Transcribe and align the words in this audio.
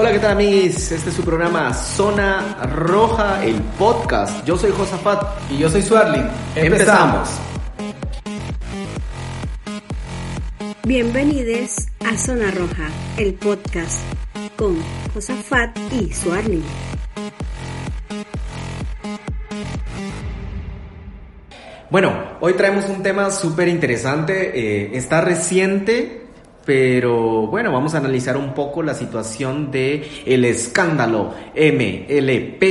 Hola, 0.00 0.12
¿qué 0.12 0.20
tal 0.20 0.30
amigos? 0.30 0.92
Este 0.92 1.10
es 1.10 1.16
su 1.16 1.24
programa 1.24 1.74
Zona 1.74 2.56
Roja, 2.72 3.44
el 3.44 3.60
podcast. 3.76 4.46
Yo 4.46 4.56
soy 4.56 4.70
Josafat. 4.70 5.20
Y 5.50 5.58
yo 5.58 5.68
soy 5.68 5.82
Suarlin. 5.82 6.24
Empezamos. 6.54 7.28
Bienvenidos 10.84 11.88
a 12.06 12.16
Zona 12.16 12.52
Roja, 12.52 12.88
el 13.16 13.34
podcast 13.34 13.98
con 14.54 14.78
Josafat 15.14 15.76
y 15.90 16.12
Suarlin. 16.14 16.62
Bueno, 21.90 22.36
hoy 22.38 22.52
traemos 22.52 22.88
un 22.88 23.02
tema 23.02 23.32
súper 23.32 23.66
interesante. 23.66 24.52
eh, 24.54 24.90
está 24.96 25.22
reciente, 25.22 26.27
pero 26.68 27.46
bueno, 27.46 27.72
vamos 27.72 27.94
a 27.94 27.96
analizar 27.96 28.36
un 28.36 28.52
poco 28.52 28.82
la 28.82 28.92
situación 28.92 29.70
de 29.70 30.06
el 30.26 30.44
escándalo 30.44 31.32
MLP 31.56 32.62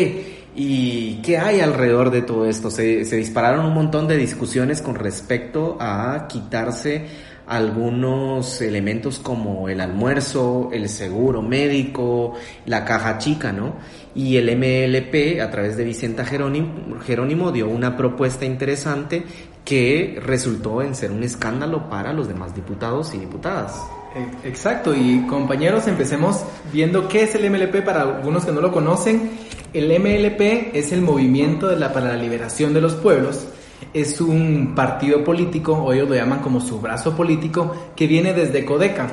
y 0.55 1.15
qué 1.23 1.39
hay 1.39 1.61
alrededor 1.61 2.11
de 2.11 2.21
todo 2.21 2.45
esto. 2.45 2.69
Se, 2.69 3.03
dispararon 3.03 3.65
un 3.65 3.73
montón 3.73 4.07
de 4.07 4.15
discusiones 4.15 4.83
con 4.83 4.93
respecto 4.93 5.77
a 5.79 6.27
quitarse 6.29 7.07
algunos 7.47 8.61
elementos 8.61 9.17
como 9.17 9.67
el 9.67 9.81
almuerzo, 9.81 10.69
el 10.71 10.89
seguro 10.89 11.41
médico, 11.41 12.35
la 12.67 12.85
caja 12.85 13.17
chica, 13.17 13.51
¿no? 13.51 13.77
Y 14.13 14.37
el 14.37 14.55
MLP, 14.55 15.41
a 15.41 15.49
través 15.49 15.75
de 15.75 15.83
Vicenta 15.85 16.23
Jerónimo, 16.23 17.51
dio 17.51 17.67
una 17.67 17.97
propuesta 17.97 18.45
interesante 18.45 19.23
que 19.67 20.17
resultó 20.25 20.81
en 20.81 20.95
ser 20.95 21.11
un 21.11 21.23
escándalo 21.23 21.89
para 21.89 22.13
los 22.13 22.29
demás 22.29 22.55
diputados 22.55 23.13
y 23.13 23.17
diputadas. 23.17 23.75
E- 24.15 24.47
Exacto, 24.47 24.95
y 24.95 25.25
compañeros, 25.27 25.87
empecemos 25.87 26.41
viendo 26.71 27.09
qué 27.09 27.23
es 27.23 27.35
el 27.35 27.49
MLP 27.51 27.81
para 27.83 28.03
algunos 28.03 28.45
que 28.45 28.53
no 28.53 28.61
lo 28.61 28.71
conocen. 28.71 29.29
El 29.73 29.87
MLP 29.99 30.71
es 30.73 30.93
el 30.93 31.01
Movimiento 31.01 31.67
de 31.67 31.75
la, 31.75 31.91
para 31.91 32.07
la 32.07 32.15
Liberación 32.15 32.73
de 32.73 32.79
los 32.79 32.93
Pueblos. 32.93 33.45
Es 33.93 34.21
un 34.21 34.71
partido 34.73 35.21
político, 35.25 35.73
o 35.73 35.91
ellos 35.91 36.07
lo 36.07 36.15
llaman 36.15 36.39
como 36.39 36.61
su 36.61 36.79
brazo 36.79 37.13
político, 37.13 37.91
que 37.93 38.07
viene 38.07 38.31
desde 38.33 38.63
Codeca. 38.63 39.09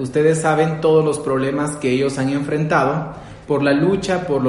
Ustedes 0.00 0.40
saben 0.40 0.80
todos 0.80 1.04
los 1.04 1.20
problemas 1.20 1.76
que 1.76 1.92
ellos 1.92 2.18
han 2.18 2.30
enfrentado 2.30 3.12
por 3.46 3.62
la 3.62 3.72
lucha, 3.72 4.26
por 4.26 4.42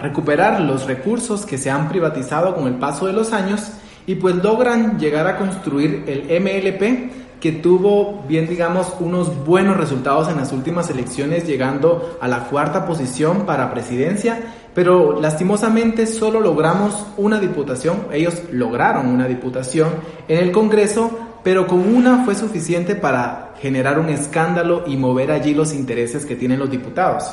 recuperar 0.00 0.60
los 0.60 0.86
recursos 0.86 1.44
que 1.44 1.58
se 1.58 1.68
han 1.68 1.88
privatizado 1.88 2.54
con 2.54 2.68
el 2.68 2.74
paso 2.74 3.08
de 3.08 3.12
los 3.12 3.32
años 3.32 3.72
y 4.06 4.14
pues 4.14 4.36
logran 4.36 4.98
llegar 4.98 5.26
a 5.26 5.36
construir 5.36 6.04
el 6.06 6.40
MLP 6.40 7.40
que 7.40 7.52
tuvo 7.52 8.24
bien 8.26 8.48
digamos 8.48 8.94
unos 9.00 9.44
buenos 9.44 9.76
resultados 9.76 10.28
en 10.28 10.36
las 10.36 10.52
últimas 10.52 10.88
elecciones 10.90 11.46
llegando 11.46 12.18
a 12.20 12.28
la 12.28 12.44
cuarta 12.44 12.86
posición 12.86 13.44
para 13.44 13.70
presidencia. 13.72 14.40
Pero 14.74 15.20
lastimosamente 15.20 16.06
solo 16.06 16.40
logramos 16.40 17.06
una 17.16 17.40
diputación 17.40 18.06
ellos 18.12 18.42
lograron 18.52 19.06
una 19.06 19.26
diputación 19.26 19.90
en 20.28 20.38
el 20.38 20.52
Congreso 20.52 21.10
pero 21.42 21.66
con 21.68 21.78
una 21.78 22.24
fue 22.24 22.34
suficiente 22.34 22.96
para 22.96 23.54
generar 23.60 24.00
un 24.00 24.08
escándalo 24.08 24.82
y 24.86 24.96
mover 24.96 25.30
allí 25.30 25.54
los 25.54 25.72
intereses 25.72 26.26
que 26.26 26.34
tienen 26.34 26.58
los 26.58 26.70
diputados 26.70 27.24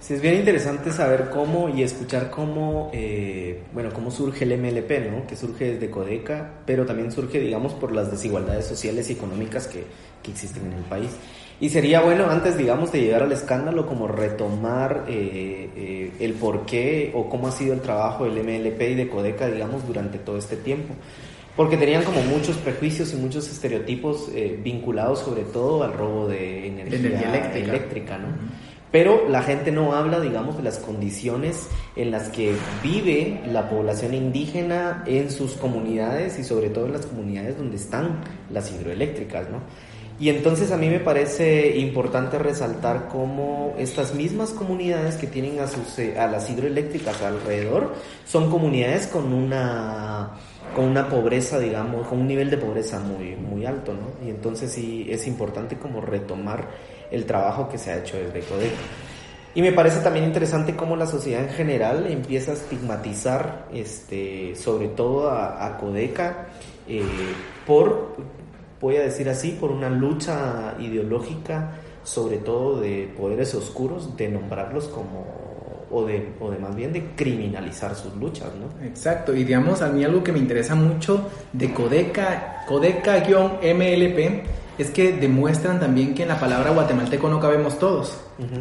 Sí, 0.00 0.14
es 0.14 0.22
bien 0.22 0.36
interesante 0.36 0.92
saber 0.92 1.28
cómo 1.28 1.68
y 1.68 1.82
escuchar 1.82 2.30
cómo, 2.30 2.90
eh, 2.94 3.62
bueno, 3.74 3.90
cómo 3.92 4.10
surge 4.10 4.44
el 4.44 4.58
MLP, 4.58 5.10
¿no? 5.10 5.26
Que 5.26 5.36
surge 5.36 5.72
desde 5.74 5.90
Codeca, 5.90 6.52
pero 6.64 6.86
también 6.86 7.12
surge, 7.12 7.38
digamos, 7.38 7.74
por 7.74 7.92
las 7.92 8.10
desigualdades 8.10 8.64
sociales 8.64 9.10
y 9.10 9.12
económicas 9.12 9.66
que, 9.66 9.84
que 10.22 10.30
existen 10.30 10.66
en 10.66 10.72
el 10.72 10.84
país. 10.84 11.10
Y 11.60 11.68
sería 11.68 12.00
bueno, 12.00 12.30
antes, 12.30 12.56
digamos, 12.56 12.90
de 12.90 13.02
llegar 13.02 13.22
al 13.22 13.32
escándalo, 13.32 13.86
como 13.86 14.08
retomar 14.08 15.04
eh, 15.06 15.68
eh, 15.76 16.12
el 16.18 16.32
por 16.32 16.64
qué 16.64 17.12
o 17.14 17.28
cómo 17.28 17.48
ha 17.48 17.52
sido 17.52 17.74
el 17.74 17.82
trabajo 17.82 18.24
del 18.24 18.42
MLP 18.42 18.80
y 18.80 18.94
de 18.94 19.08
Codeca, 19.10 19.48
digamos, 19.48 19.86
durante 19.86 20.18
todo 20.18 20.38
este 20.38 20.56
tiempo. 20.56 20.94
Porque 21.56 21.76
tenían 21.76 22.04
como 22.04 22.22
muchos 22.22 22.56
prejuicios 22.56 23.12
y 23.12 23.16
muchos 23.16 23.50
estereotipos 23.50 24.30
eh, 24.34 24.58
vinculados 24.64 25.18
sobre 25.18 25.42
todo 25.42 25.82
al 25.84 25.92
robo 25.92 26.26
de 26.28 26.68
energía, 26.68 26.98
Energía 26.98 27.28
eléctrica. 27.28 27.68
eléctrica, 27.68 28.18
¿no? 28.18 28.28
Pero 28.92 29.28
la 29.28 29.42
gente 29.42 29.70
no 29.70 29.94
habla, 29.94 30.20
digamos, 30.20 30.56
de 30.56 30.64
las 30.64 30.78
condiciones 30.78 31.68
en 31.94 32.10
las 32.10 32.28
que 32.28 32.54
vive 32.82 33.40
la 33.46 33.68
población 33.68 34.14
indígena 34.14 35.04
en 35.06 35.30
sus 35.30 35.52
comunidades 35.52 36.38
y 36.38 36.44
sobre 36.44 36.70
todo 36.70 36.86
en 36.86 36.92
las 36.94 37.06
comunidades 37.06 37.56
donde 37.56 37.76
están 37.76 38.20
las 38.50 38.72
hidroeléctricas, 38.72 39.48
¿no? 39.48 39.60
Y 40.20 40.28
entonces 40.28 40.70
a 40.70 40.76
mí 40.76 40.90
me 40.90 41.00
parece 41.00 41.78
importante 41.78 42.38
resaltar 42.38 43.08
cómo 43.08 43.74
estas 43.78 44.14
mismas 44.14 44.50
comunidades 44.50 45.16
que 45.16 45.26
tienen 45.26 45.60
a, 45.60 45.66
sus, 45.66 45.98
eh, 45.98 46.18
a 46.18 46.26
las 46.26 46.50
hidroeléctricas 46.50 47.22
alrededor 47.22 47.94
son 48.26 48.50
comunidades 48.50 49.06
con 49.06 49.32
una, 49.32 50.32
con 50.76 50.84
una 50.84 51.08
pobreza, 51.08 51.58
digamos, 51.58 52.06
con 52.06 52.20
un 52.20 52.26
nivel 52.26 52.50
de 52.50 52.58
pobreza 52.58 53.00
muy, 53.00 53.34
muy 53.34 53.64
alto, 53.64 53.94
¿no? 53.94 54.26
Y 54.26 54.28
entonces 54.28 54.70
sí 54.70 55.06
es 55.08 55.26
importante 55.26 55.78
como 55.78 56.02
retomar 56.02 56.68
el 57.10 57.24
trabajo 57.26 57.68
que 57.68 57.78
se 57.78 57.90
ha 57.92 57.98
hecho 57.98 58.16
desde 58.16 58.40
Codeca. 58.40 58.76
Y 59.54 59.62
me 59.62 59.72
parece 59.72 60.00
también 60.00 60.26
interesante 60.26 60.76
cómo 60.76 60.94
la 60.94 61.06
sociedad 61.06 61.42
en 61.42 61.50
general 61.50 62.06
empieza 62.08 62.52
a 62.52 62.54
estigmatizar, 62.54 63.66
este, 63.72 64.54
sobre 64.54 64.88
todo 64.88 65.28
a, 65.28 65.66
a 65.66 65.76
Codeca, 65.76 66.46
eh, 66.86 67.02
por, 67.66 68.16
voy 68.80 68.96
a 68.96 69.02
decir 69.02 69.28
así, 69.28 69.56
por 69.58 69.72
una 69.72 69.90
lucha 69.90 70.74
ideológica, 70.78 71.72
sobre 72.04 72.38
todo 72.38 72.80
de 72.80 73.12
poderes 73.16 73.54
oscuros, 73.54 74.16
de 74.16 74.28
nombrarlos 74.28 74.86
como, 74.86 75.26
o 75.90 76.04
de, 76.04 76.32
o 76.38 76.50
de 76.50 76.58
más 76.58 76.74
bien 76.76 76.92
de 76.92 77.10
criminalizar 77.16 77.94
sus 77.96 78.14
luchas, 78.16 78.50
¿no? 78.54 78.86
Exacto, 78.86 79.34
y 79.34 79.42
digamos, 79.44 79.82
a 79.82 79.88
mí 79.88 80.04
algo 80.04 80.22
que 80.22 80.32
me 80.32 80.38
interesa 80.38 80.76
mucho 80.76 81.28
de 81.52 81.72
Codeca, 81.72 82.64
Codeca-MLP, 82.68 84.42
es 84.80 84.90
que 84.90 85.12
demuestran 85.12 85.78
también 85.78 86.14
que 86.14 86.22
en 86.22 86.28
la 86.28 86.40
palabra 86.40 86.70
guatemalteco 86.70 87.28
no 87.28 87.38
cabemos 87.38 87.78
todos. 87.78 88.18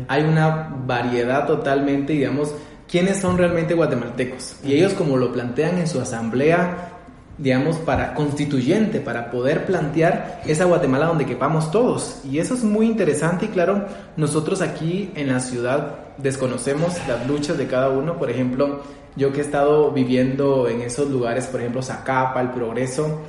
Hay 0.09 0.23
una 0.23 0.75
variedad 0.85 1.47
totalmente, 1.47 2.11
digamos, 2.11 2.53
quiénes 2.89 3.17
son 3.17 3.37
realmente 3.37 3.73
guatemaltecos. 3.73 4.57
Y 4.63 4.73
ellos 4.73 4.93
como 4.93 5.15
lo 5.15 5.31
plantean 5.31 5.77
en 5.77 5.87
su 5.87 6.01
asamblea, 6.01 6.89
digamos, 7.37 7.77
para 7.77 8.13
constituyente, 8.15 8.99
para 8.99 9.31
poder 9.31 9.65
plantear 9.65 10.41
esa 10.45 10.65
Guatemala 10.65 11.05
donde 11.05 11.25
quepamos 11.25 11.71
todos. 11.71 12.19
Y 12.29 12.39
eso 12.39 12.53
es 12.53 12.65
muy 12.65 12.87
interesante 12.87 13.45
y 13.45 13.49
claro, 13.49 13.85
nosotros 14.17 14.61
aquí 14.61 15.11
en 15.15 15.27
la 15.27 15.39
ciudad 15.39 15.99
desconocemos 16.17 16.97
las 17.07 17.25
luchas 17.27 17.57
de 17.57 17.67
cada 17.67 17.89
uno. 17.91 18.17
Por 18.17 18.29
ejemplo, 18.29 18.81
yo 19.15 19.31
que 19.31 19.39
he 19.39 19.43
estado 19.43 19.91
viviendo 19.91 20.67
en 20.67 20.81
esos 20.81 21.09
lugares, 21.09 21.47
por 21.47 21.61
ejemplo, 21.61 21.81
Zacapa, 21.81 22.41
El 22.41 22.49
Progreso, 22.49 23.21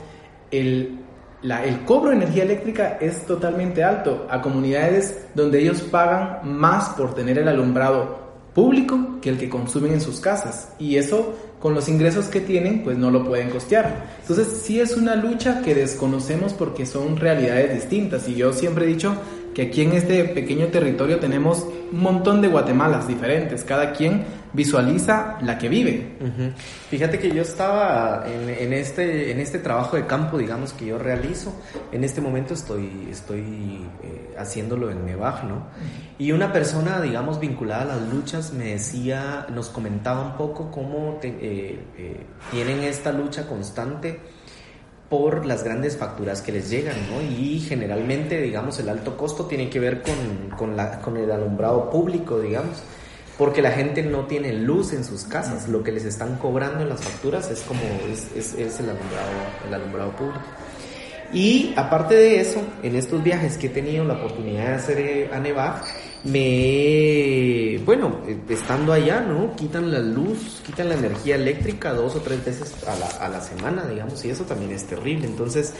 el, 0.51 0.99
el 1.43 1.85
cobro 1.85 2.11
de 2.11 2.17
energía 2.17 2.43
eléctrica 2.43 2.99
es 3.01 3.25
totalmente 3.27 3.83
alto 3.83 4.27
a 4.31 4.43
comunidades 4.43 5.27
donde 5.35 5.61
ellos 5.61 5.81
pagan 5.83 6.41
más 6.45 6.91
por 6.91 7.15
tener 7.15 7.39
el 7.39 7.49
alumbrado 7.49 8.21
público 8.55 9.21
que 9.23 9.31
el 9.31 9.39
que 9.39 9.49
consumen 9.49 9.93
en 9.93 10.01
sus 10.01 10.21
casas. 10.21 10.73
Y 10.79 10.97
eso 10.97 11.35
con 11.61 11.75
los 11.75 11.89
ingresos 11.89 12.27
que 12.27 12.41
tienen 12.41 12.83
pues 12.83 12.99
no 12.99 13.11
lo 13.11 13.25
pueden 13.25 13.51
costear. 13.51 14.07
Entonces 14.21 14.49
sí 14.63 14.81
es 14.81 14.97
una 14.97 15.15
lucha 15.15 15.63
que 15.63 15.75
desconocemos 15.75 16.53
porque 16.53 16.87
son 16.87 17.17
realidades 17.17 17.75
distintas. 17.75 18.29
Y 18.29 18.35
yo 18.35 18.53
siempre 18.53 18.85
he 18.85 18.89
dicho 18.89 19.17
que 19.61 19.67
aquí 19.69 19.83
en 19.83 19.93
este 19.93 20.25
pequeño 20.25 20.69
territorio 20.69 21.19
tenemos 21.19 21.67
un 21.93 22.01
montón 22.01 22.41
de 22.41 22.49
Guatemalas 22.49 23.07
diferentes 23.07 23.63
cada 23.65 23.93
quien 23.93 24.25
visualiza 24.53 25.37
la 25.43 25.59
que 25.59 25.69
vive 25.69 26.17
Ujú. 26.21 26.51
Fíjate 26.91 27.19
que 27.19 27.31
yo 27.31 27.43
estaba 27.43 28.25
en, 28.27 28.49
en 28.49 28.73
este, 28.73 29.31
en 29.31 29.39
este 29.39 29.59
trabajo 29.59 29.97
de 29.97 30.07
campo, 30.07 30.39
digamos, 30.39 30.73
que 30.73 30.87
yo 30.87 30.99
realizo. 30.99 31.53
En 31.93 32.03
este 32.05 32.21
momento 32.21 32.53
estoy, 32.55 33.09
estoy 33.11 33.41
eh, 34.03 34.35
haciéndolo 34.39 34.91
en 34.91 35.07
Nevaj, 35.07 35.45
¿no? 35.45 35.67
Y 36.19 36.33
una 36.33 36.53
persona, 36.53 37.01
digamos, 37.01 37.39
vinculada 37.39 37.83
a 37.83 37.97
las 37.97 38.09
luchas 38.13 38.53
me 38.53 38.73
decía, 38.73 39.47
nos 39.55 39.69
comentaba 39.69 40.23
un 40.23 40.37
poco 40.37 40.71
cómo 40.73 41.19
te- 41.21 41.29
eh, 41.41 41.79
eh, 41.97 42.27
tienen 42.51 42.81
esta 42.83 43.13
lucha 43.13 43.47
constante 43.47 44.19
por 45.11 45.45
las 45.45 45.65
grandes 45.65 45.97
facturas 45.97 46.41
que 46.41 46.53
les 46.53 46.71
llegan, 46.71 46.97
¿no? 47.11 47.21
Y 47.21 47.59
generalmente, 47.61 48.41
digamos, 48.41 48.79
el 48.79 48.89
alto 48.89 49.17
costo 49.17 49.47
tiene 49.47 49.69
que 49.69 49.81
ver 49.81 50.03
con, 50.03 50.57
con, 50.57 50.77
la, 50.77 51.01
con 51.01 51.17
el 51.17 51.31
alumbrado 51.33 51.91
público, 51.91 52.41
digamos, 52.41 52.81
porque 53.37 53.61
la 53.61 53.73
gente 53.73 54.05
no 54.05 54.27
tiene 54.27 54.53
luz 54.53 54.93
en 54.93 55.05
sus 55.05 55.25
casas, 55.25 55.69
lo 55.69 55.83
que 55.83 55.91
les 55.91 56.05
están 56.05 56.37
cobrando 56.39 56.85
en 56.85 56.89
las 56.89 57.01
facturas 57.01 57.51
es 57.51 57.61
como, 57.63 57.81
es, 58.11 58.29
es, 58.37 58.55
es 58.55 58.79
el, 58.79 58.91
alumbrado, 58.91 59.31
el 59.67 59.75
alumbrado 59.75 60.13
público. 60.13 60.41
Y 61.33 61.75
aparte 61.77 62.15
de 62.15 62.41
eso, 62.41 62.63
en 62.83 62.95
estos 62.95 63.23
viajes 63.23 63.59
que 63.59 63.67
he 63.67 63.71
tenido 63.71 64.05
la 64.05 64.15
oportunidad 64.15 64.69
de 64.69 64.75
hacer 64.75 64.99
eh, 64.99 65.31
a 65.33 65.41
Nevar, 65.41 65.83
me, 66.25 67.81
bueno, 67.85 68.21
estando 68.49 68.93
allá, 68.93 69.21
¿no? 69.21 69.55
Quitan 69.57 69.91
la 69.91 70.01
luz, 70.01 70.63
quitan 70.65 70.89
la 70.89 70.95
energía 70.95 71.37
eléctrica 71.37 71.93
dos 71.93 72.17
o 72.17 72.21
tres 72.21 72.45
veces 72.45 72.75
a 72.87 72.95
la, 72.97 73.07
a 73.07 73.29
la 73.29 73.41
semana, 73.41 73.87
digamos, 73.87 74.25
y 74.25 74.31
eso 74.31 74.45
también 74.45 74.73
es 74.73 74.85
terrible. 74.85 75.27
Entonces, 75.27 75.75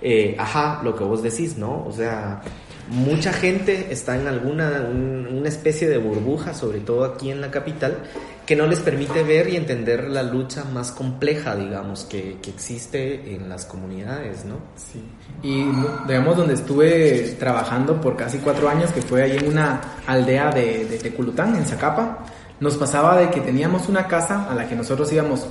eh, 0.00 0.34
ajá, 0.38 0.80
lo 0.82 0.96
que 0.96 1.04
vos 1.04 1.22
decís, 1.22 1.56
¿no? 1.56 1.84
O 1.86 1.92
sea, 1.92 2.42
mucha 2.88 3.32
gente 3.32 3.88
está 3.90 4.16
en 4.18 4.26
alguna, 4.26 4.88
una 4.90 5.48
especie 5.48 5.88
de 5.88 5.98
burbuja, 5.98 6.54
sobre 6.54 6.80
todo 6.80 7.04
aquí 7.04 7.30
en 7.30 7.40
la 7.40 7.50
capital, 7.50 7.98
que 8.46 8.56
no 8.56 8.66
les 8.66 8.80
permite 8.80 9.22
ver 9.22 9.48
y 9.48 9.56
entender 9.56 10.08
la 10.08 10.22
lucha 10.22 10.64
más 10.64 10.90
compleja, 10.90 11.54
digamos, 11.54 12.04
que, 12.04 12.38
que 12.42 12.50
existe 12.50 13.34
en 13.34 13.48
las 13.48 13.64
comunidades, 13.66 14.44
¿no? 14.44 14.56
Sí. 14.74 15.02
Y 15.42 15.64
digamos 16.06 16.36
donde 16.36 16.54
estuve 16.54 17.36
trabajando 17.38 18.00
por 18.00 18.16
casi 18.16 18.38
cuatro 18.38 18.68
años, 18.68 18.90
que 18.90 19.02
fue 19.02 19.22
ahí 19.22 19.36
en 19.36 19.48
una 19.48 19.80
aldea 20.06 20.50
de, 20.50 20.86
de 20.86 20.98
Teculután, 20.98 21.54
en 21.54 21.64
Zacapa, 21.64 22.24
nos 22.58 22.76
pasaba 22.76 23.16
de 23.16 23.30
que 23.30 23.40
teníamos 23.40 23.88
una 23.88 24.06
casa 24.06 24.48
a 24.50 24.54
la 24.54 24.68
que 24.68 24.74
nosotros 24.74 25.12
íbamos 25.12 25.46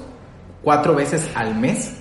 cuatro 0.61 0.95
veces 0.95 1.29
al 1.35 1.55
mes 1.55 1.93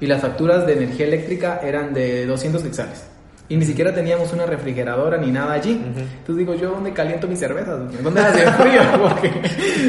y 0.00 0.06
las 0.06 0.20
facturas 0.20 0.66
de 0.66 0.74
energía 0.74 1.06
eléctrica 1.06 1.60
eran 1.62 1.94
de 1.94 2.26
200 2.26 2.62
quetzales. 2.62 3.13
Y 3.46 3.56
ni 3.56 3.64
siquiera 3.66 3.94
teníamos 3.94 4.32
una 4.32 4.46
refrigeradora 4.46 5.18
ni 5.18 5.30
nada 5.30 5.52
allí. 5.52 5.72
Entonces 5.72 6.36
digo, 6.36 6.54
¿yo 6.54 6.70
dónde 6.70 6.94
caliento 6.94 7.28
mis 7.28 7.38
cervezas? 7.38 7.78
¿Dónde 8.02 8.22
las 8.22 8.36
enfrío? 8.38 8.80
Porque 9.02 9.30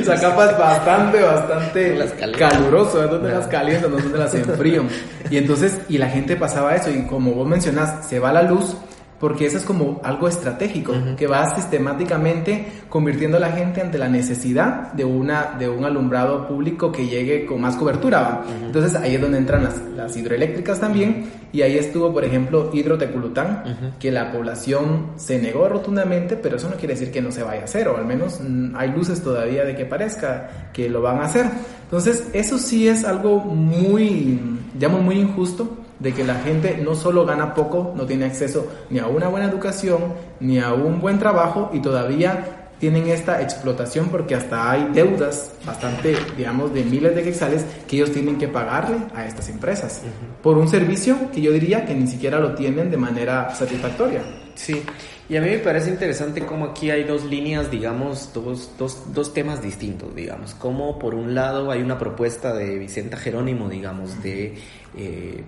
Zacapa 0.04 0.52
es 0.52 0.57
bastante, 0.57 1.22
bastante 1.22 1.98
caluroso. 2.38 3.07
¿Dónde 3.07 3.31
las 3.31 3.48
caliento? 3.48 3.88
¿Dónde 3.88 4.18
las 4.18 4.34
enfrío? 4.36 4.84
Y 5.30 5.38
entonces, 5.38 5.80
y 5.88 5.98
la 5.98 6.10
gente 6.10 6.36
pasaba 6.36 6.75
eso. 6.75 6.90
Y 6.92 7.06
como 7.07 7.31
vos 7.31 7.48
mencionás, 7.48 8.06
se 8.06 8.19
va 8.19 8.34
la 8.34 8.42
luz 8.42 8.75
porque 9.20 9.46
eso 9.46 9.58
es 9.58 9.64
como 9.64 10.02
algo 10.04 10.28
estratégico, 10.28 10.94
que 11.16 11.26
va 11.26 11.56
sistemáticamente 11.56 12.66
convirtiendo 12.90 13.38
a 13.38 13.40
la 13.40 13.52
gente 13.52 13.82
ante 13.82 13.98
la 13.98 14.10
necesidad 14.10 14.92
de, 14.94 15.06
una, 15.06 15.56
de 15.58 15.70
un 15.70 15.86
alumbrado 15.86 16.48
público 16.48 16.92
que 16.92 17.08
llegue 17.08 17.46
con 17.46 17.62
más 17.62 17.78
cobertura. 17.78 18.44
Entonces 18.64 18.96
ahí 18.96 19.16
es 19.16 19.22
donde 19.22 19.38
entran 19.38 19.64
las, 19.64 19.82
las, 19.96 20.16
hidroeléctricas 20.18 20.80
también, 20.80 21.26
y 21.54 21.62
ahí 21.62 21.78
estuvo, 21.78 22.12
por 22.12 22.26
ejemplo, 22.26 22.70
Hidroteculután, 22.74 23.96
que 24.00 24.12
la 24.12 24.32
población 24.32 25.12
se 25.16 25.42
negó 25.42 25.70
rotundamente, 25.70 26.36
pero 26.36 26.58
eso 26.58 26.70
no 26.70 26.76
quiere 26.76 26.96
decir 26.96 27.12
que 27.12 27.22
no 27.22 27.32
se 27.32 27.44
vaya 27.44 27.62
a 27.62 27.66
hacer, 27.66 27.88
o 27.88 27.98
al 27.98 28.06
menos 28.06 28.42
mm, 28.42 28.76
hay 28.76 28.92
luces 28.92 29.22
todavía 29.22 29.64
de 29.64 29.76
que 29.76 29.86
parezca 29.86 30.70
que 30.74 30.90
lo 30.90 31.02
van 31.02 31.20
a 31.20 31.26
hacer. 31.26 31.46
Entonces 31.84 32.28
eso 32.34 32.58
sí 32.58 32.90
es 32.90 33.06
algo 33.06 33.40
muy, 33.40 34.40
llamo 34.78 35.00
muy 35.00 35.16
injusto, 35.16 35.85
de 36.00 36.13
que 36.13 36.24
la 36.24 36.36
gente 36.36 36.77
no 36.83 36.95
solo 36.95 37.25
gana 37.25 37.53
poco, 37.53 37.94
no 37.95 38.06
tiene 38.06 38.25
acceso 38.25 38.68
ni 38.89 39.00
a 39.00 39.07
una 39.07 39.27
buena 39.27 39.47
educación, 39.47 40.13
ni 40.39 40.59
a 40.59 40.74
un 40.74 41.00
buen 41.00 41.19
trabajo 41.19 41.69
y 41.74 41.80
todavía 41.80 42.65
tienen 42.80 43.07
esta 43.07 43.42
explotación 43.42 44.10
porque 44.10 44.36
hasta 44.36 44.72
hay 44.72 44.89
deudas 44.94 45.54
bastante, 45.66 46.16
digamos, 46.38 46.74
de 46.74 46.83
miles 46.83 47.16
de 47.16 47.24
quetzales 47.24 47.66
que 47.88 47.95
ellos 47.98 48.12
tienen 48.12 48.38
que 48.38 48.48
pagarle 48.48 48.98
a 49.13 49.25
estas 49.25 49.50
empresas 49.50 50.01
por 50.42 50.57
un 50.57 50.68
servicio 50.68 51.31
que 51.31 51.42
yo 51.42 51.51
diría 51.51 51.86
que 51.86 51.95
ni 51.95 52.07
siquiera 52.07 52.39
lo 52.39 52.54
tienen 52.56 52.92
de 52.92 52.98
manera 52.98 53.54
satisfactoria. 53.56 54.22
Sí, 54.56 54.83
y 55.27 55.38
a 55.38 55.42
mí 55.42 55.50
me 55.50 55.57
parece 55.57 55.89
interesante 55.89 56.45
cómo 56.45 56.66
aquí 56.66 56.92
hay 56.92 57.04
dos 57.04 57.25
líneas, 57.25 57.72
digamos, 57.72 58.31
dos, 58.31 58.72
dos, 58.78 59.12
dos 59.12 59.33
temas 59.33 59.62
distintos, 59.62 60.13
digamos. 60.16 60.54
Como 60.54 61.00
por 61.00 61.16
un 61.16 61.33
lado 61.33 61.71
hay 61.71 61.81
una 61.81 61.98
propuesta 61.98 62.54
de 62.54 62.78
Vicenta 62.78 63.18
Jerónimo, 63.18 63.68
digamos, 63.68 64.21
de, 64.21 64.54
eh, 64.95 65.44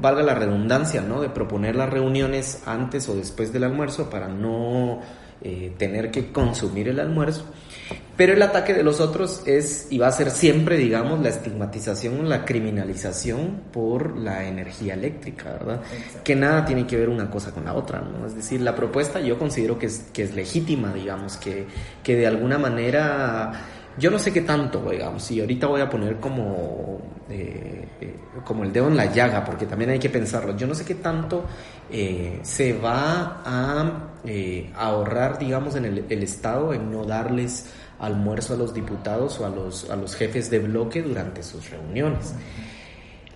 valga 0.00 0.22
la 0.22 0.34
redundancia, 0.34 1.00
¿no? 1.00 1.22
De 1.22 1.30
proponer 1.30 1.74
las 1.74 1.88
reuniones 1.88 2.62
antes 2.66 3.08
o 3.08 3.16
después 3.16 3.50
del 3.50 3.64
almuerzo 3.64 4.10
para 4.10 4.28
no 4.28 5.00
eh, 5.44 5.72
tener 5.76 6.10
que 6.10 6.32
consumir 6.32 6.88
el 6.88 6.98
almuerzo. 6.98 7.44
Pero 8.16 8.32
el 8.32 8.42
ataque 8.42 8.72
de 8.72 8.82
los 8.82 9.00
otros 9.00 9.42
es 9.44 9.88
y 9.90 9.98
va 9.98 10.06
a 10.06 10.12
ser 10.12 10.30
siempre, 10.30 10.78
digamos, 10.78 11.20
la 11.20 11.28
estigmatización, 11.28 12.28
la 12.28 12.44
criminalización 12.44 13.62
por 13.72 14.16
la 14.16 14.46
energía 14.46 14.94
eléctrica, 14.94 15.52
¿verdad? 15.52 15.82
Que 16.22 16.34
nada 16.34 16.64
tiene 16.64 16.86
que 16.86 16.96
ver 16.96 17.08
una 17.08 17.28
cosa 17.28 17.50
con 17.50 17.64
la 17.64 17.74
otra, 17.74 18.00
¿no? 18.00 18.26
Es 18.26 18.34
decir, 18.34 18.60
la 18.60 18.74
propuesta 18.74 19.20
yo 19.20 19.38
considero 19.38 19.78
que 19.78 19.86
es, 19.86 20.06
que 20.12 20.22
es 20.22 20.34
legítima, 20.34 20.94
digamos, 20.94 21.36
que, 21.36 21.66
que 22.02 22.16
de 22.16 22.26
alguna 22.26 22.56
manera 22.56 23.52
yo 23.96 24.10
no 24.10 24.18
sé 24.18 24.32
qué 24.32 24.40
tanto, 24.40 24.90
digamos, 24.90 25.30
y 25.30 25.40
ahorita 25.40 25.66
voy 25.66 25.80
a 25.80 25.88
poner 25.88 26.16
como, 26.18 27.00
eh, 27.28 27.88
eh, 28.00 28.16
como 28.44 28.64
el 28.64 28.72
dedo 28.72 28.88
en 28.88 28.96
la 28.96 29.06
llaga, 29.12 29.44
porque 29.44 29.66
también 29.66 29.90
hay 29.90 29.98
que 29.98 30.10
pensarlo. 30.10 30.56
Yo 30.56 30.66
no 30.66 30.74
sé 30.74 30.84
qué 30.84 30.96
tanto 30.96 31.44
eh, 31.90 32.40
se 32.42 32.72
va 32.72 33.42
a 33.44 34.13
ahorrar, 34.76 35.38
digamos, 35.38 35.76
en 35.76 35.84
el, 35.84 36.22
Estado 36.22 36.72
en 36.72 36.90
no 36.90 37.04
darles 37.04 37.66
almuerzo 37.98 38.54
a 38.54 38.56
los 38.56 38.74
diputados 38.74 39.38
o 39.40 39.46
a 39.46 39.48
los, 39.48 39.90
a 39.90 39.96
los 39.96 40.14
jefes 40.14 40.50
de 40.50 40.58
bloque 40.58 41.02
durante 41.02 41.42
sus 41.42 41.70
reuniones. 41.70 42.34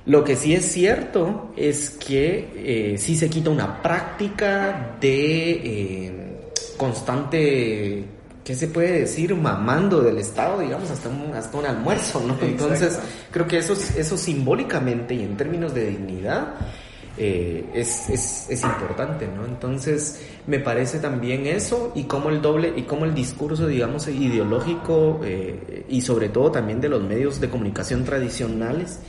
Lo 0.07 0.25
que 0.25 0.37
sí 0.37 0.55
es 0.55 0.65
cierto 0.65 1.53
es 1.57 1.91
que 1.91 2.97
sí 2.99 3.17
se 3.17 3.29
quita 3.29 3.51
una 3.51 3.83
práctica 3.83 4.97
de 5.01 6.51
constante 6.77 8.07
¿qué 8.49 8.55
se 8.55 8.67
puede 8.67 9.01
decir? 9.01 9.35
Mamando 9.35 10.01
del 10.01 10.17
Estado, 10.17 10.61
digamos, 10.61 10.91
hasta 10.91 11.11
un, 11.11 11.35
hasta 11.35 11.59
un 11.59 11.67
almuerzo, 11.67 12.25
¿no? 12.27 12.35
Entonces, 12.41 12.99
creo 13.31 13.47
que 13.47 13.59
eso, 13.59 13.75
eso 13.75 14.17
simbólicamente 14.17 15.13
y 15.13 15.23
en 15.23 15.37
términos 15.37 15.75
de 15.75 15.91
dignidad 15.91 16.55
eh, 17.19 17.65
es, 17.75 18.09
es, 18.09 18.47
es, 18.49 18.63
importante, 18.63 19.27
¿no? 19.27 19.45
Entonces, 19.45 20.23
me 20.47 20.61
parece 20.61 21.01
también 21.01 21.47
eso 21.47 21.91
y 21.97 22.05
cómo 22.05 22.31
el 22.31 22.41
doble, 22.41 22.73
y 22.77 22.83
cómo 22.83 23.05
el 23.05 23.15
discurso, 23.15 23.67
digamos, 23.67 24.07
ideológico 24.07 25.21
eh, 25.25 25.85
y 25.89 26.01
sobre 26.01 26.29
todo 26.29 26.53
también 26.53 26.81
de 26.81 26.89
los 26.89 27.03
medios 27.03 27.41
de 27.41 27.51
comunicación 27.51 28.05
tradicionales, 28.05 29.01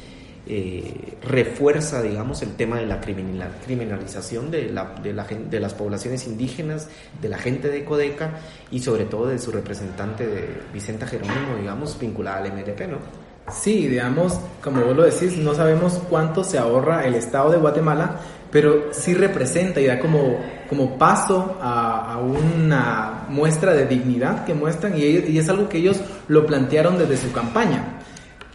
eh, 0.48 1.18
refuerza, 1.22 2.02
digamos, 2.02 2.42
el 2.42 2.56
tema 2.56 2.80
de 2.80 2.88
la 2.88 3.00
criminalización 3.00 4.50
de, 4.50 4.72
la, 4.72 4.96
de, 5.04 5.14
la, 5.14 5.26
de 5.26 5.60
las 5.60 5.76
poblaciones 5.76 6.26
indígenas, 6.26 6.90
de 7.22 7.30
la 7.30 7.38
gente 7.38 7.70
de 7.70 7.86
Codeca 7.86 8.40
y 8.72 8.80
sobre 8.80 9.06
todo 9.06 9.28
de 9.28 9.38
su 9.38 9.52
representante 9.52 10.26
de 10.26 10.48
Vicenta 10.74 11.06
Jerónimo, 11.06 11.58
digamos, 11.60 12.00
vinculada 12.00 12.38
al 12.38 12.52
MLP, 12.52 12.88
¿no? 12.88 13.29
Sí, 13.52 13.88
digamos, 13.88 14.40
como 14.64 14.82
vos 14.82 14.96
lo 14.96 15.04
decís, 15.04 15.38
no 15.38 15.54
sabemos 15.54 16.00
cuánto 16.10 16.44
se 16.44 16.58
ahorra 16.58 17.06
el 17.06 17.16
Estado 17.16 17.52
de 17.52 17.58
Guatemala, 17.58 18.20
pero 18.52 18.92
sí 18.92 19.14
representa 19.14 19.80
y 19.80 19.86
da 19.86 20.00
como, 20.00 20.38
como 20.68 20.98
paso 20.98 21.58
a, 21.62 22.20
una 22.20 23.26
muestra 23.30 23.74
de 23.74 23.86
dignidad 23.86 24.46
que 24.46 24.54
muestran 24.54 24.98
y, 24.98 25.02
y 25.02 25.38
es 25.38 25.50
algo 25.50 25.70
que 25.70 25.78
ellos 25.78 26.02
lo 26.28 26.46
plantearon 26.46 26.98
desde 26.98 27.18
su 27.18 27.32
campaña. 27.32 28.00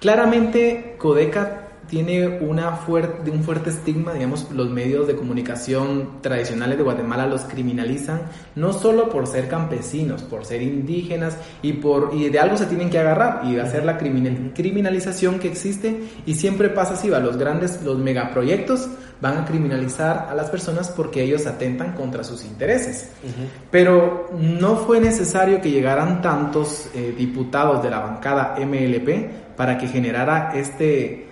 Claramente, 0.00 0.96
Codeca 0.98 1.63
tiene 1.88 2.38
una 2.40 2.72
fuerte, 2.72 3.30
un 3.30 3.42
fuerte 3.42 3.70
estigma, 3.70 4.12
digamos, 4.12 4.50
los 4.50 4.70
medios 4.70 5.06
de 5.06 5.16
comunicación 5.16 6.20
tradicionales 6.20 6.78
de 6.78 6.84
Guatemala 6.84 7.26
los 7.26 7.42
criminalizan, 7.42 8.22
no 8.54 8.72
solo 8.72 9.08
por 9.08 9.26
ser 9.26 9.48
campesinos, 9.48 10.22
por 10.22 10.44
ser 10.44 10.62
indígenas 10.62 11.36
y, 11.62 11.74
por, 11.74 12.10
y 12.14 12.28
de 12.28 12.38
algo 12.38 12.56
se 12.56 12.66
tienen 12.66 12.90
que 12.90 12.98
agarrar 12.98 13.44
y 13.46 13.58
hacer 13.58 13.84
la 13.84 13.98
criminalización 13.98 15.38
que 15.38 15.48
existe 15.48 16.00
y 16.26 16.34
siempre 16.34 16.68
pasa 16.68 16.94
así, 16.94 17.10
va, 17.10 17.18
los 17.20 17.36
grandes, 17.36 17.82
los 17.82 17.98
megaproyectos 17.98 18.88
van 19.20 19.38
a 19.38 19.44
criminalizar 19.44 20.28
a 20.30 20.34
las 20.34 20.50
personas 20.50 20.90
porque 20.90 21.22
ellos 21.22 21.46
atentan 21.46 21.92
contra 21.92 22.24
sus 22.24 22.44
intereses. 22.44 23.10
Pero 23.70 24.30
no 24.38 24.76
fue 24.76 25.00
necesario 25.00 25.60
que 25.60 25.70
llegaran 25.70 26.20
tantos 26.20 26.90
eh, 26.94 27.14
diputados 27.16 27.82
de 27.82 27.90
la 27.90 28.00
bancada 28.00 28.54
MLP 28.58 29.56
para 29.56 29.78
que 29.78 29.88
generara 29.88 30.52
este 30.54 31.23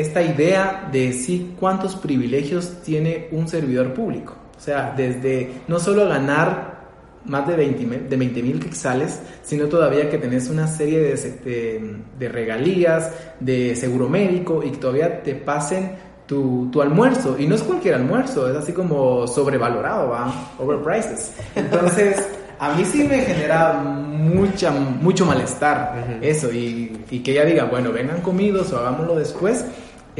esta 0.00 0.22
idea 0.22 0.88
de 0.92 1.12
sí 1.12 1.54
cuántos 1.58 1.96
privilegios 1.96 2.82
tiene 2.84 3.28
un 3.32 3.48
servidor 3.48 3.94
público. 3.94 4.34
O 4.56 4.60
sea, 4.60 4.92
desde 4.96 5.62
no 5.68 5.78
solo 5.78 6.08
ganar 6.08 6.78
más 7.24 7.46
de 7.46 7.56
20 7.56 8.08
de 8.08 8.42
mil 8.42 8.60
quexales, 8.60 9.20
sino 9.42 9.66
todavía 9.66 10.08
que 10.08 10.18
tenés 10.18 10.48
una 10.48 10.66
serie 10.66 11.00
de, 11.00 12.00
de, 12.18 12.28
regalías, 12.28 13.12
de 13.38 13.76
seguro 13.76 14.08
médico 14.08 14.62
y 14.64 14.70
que 14.70 14.78
todavía 14.78 15.22
te 15.22 15.34
pasen 15.34 15.92
tu, 16.26 16.68
tu, 16.72 16.80
almuerzo. 16.80 17.36
Y 17.38 17.46
no 17.46 17.54
es 17.54 17.62
cualquier 17.62 17.94
almuerzo, 17.94 18.50
es 18.50 18.56
así 18.56 18.72
como 18.72 19.26
sobrevalorado, 19.26 20.10
¿va? 20.10 20.32
Overprices. 20.58 21.32
Entonces, 21.54 22.26
a 22.58 22.74
mí 22.74 22.84
sí 22.84 23.04
me 23.04 23.20
genera 23.20 23.74
mucha, 23.74 24.70
mucho 24.70 25.24
malestar 25.24 26.18
eso 26.20 26.52
y, 26.52 27.04
y, 27.10 27.20
que 27.20 27.32
ella 27.32 27.44
diga, 27.44 27.64
bueno, 27.64 27.92
vengan 27.92 28.20
comidos 28.20 28.72
o 28.72 28.78
hagámoslo 28.78 29.16
después 29.16 29.64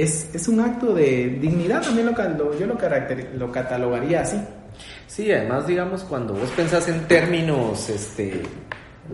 es, 0.02 0.34
es 0.34 0.48
un 0.48 0.60
acto 0.60 0.94
de 0.94 1.38
dignidad, 1.40 1.82
también 1.82 2.06
lo, 2.06 2.58
yo 2.58 2.66
lo, 2.66 2.78
lo 3.36 3.52
catalogaría 3.52 4.22
así. 4.22 4.36
Sí, 5.06 5.30
además, 5.32 5.66
digamos, 5.66 6.04
cuando 6.04 6.34
vos 6.34 6.50
pensás 6.50 6.88
en 6.88 7.06
términos 7.08 7.88
este, 7.88 8.42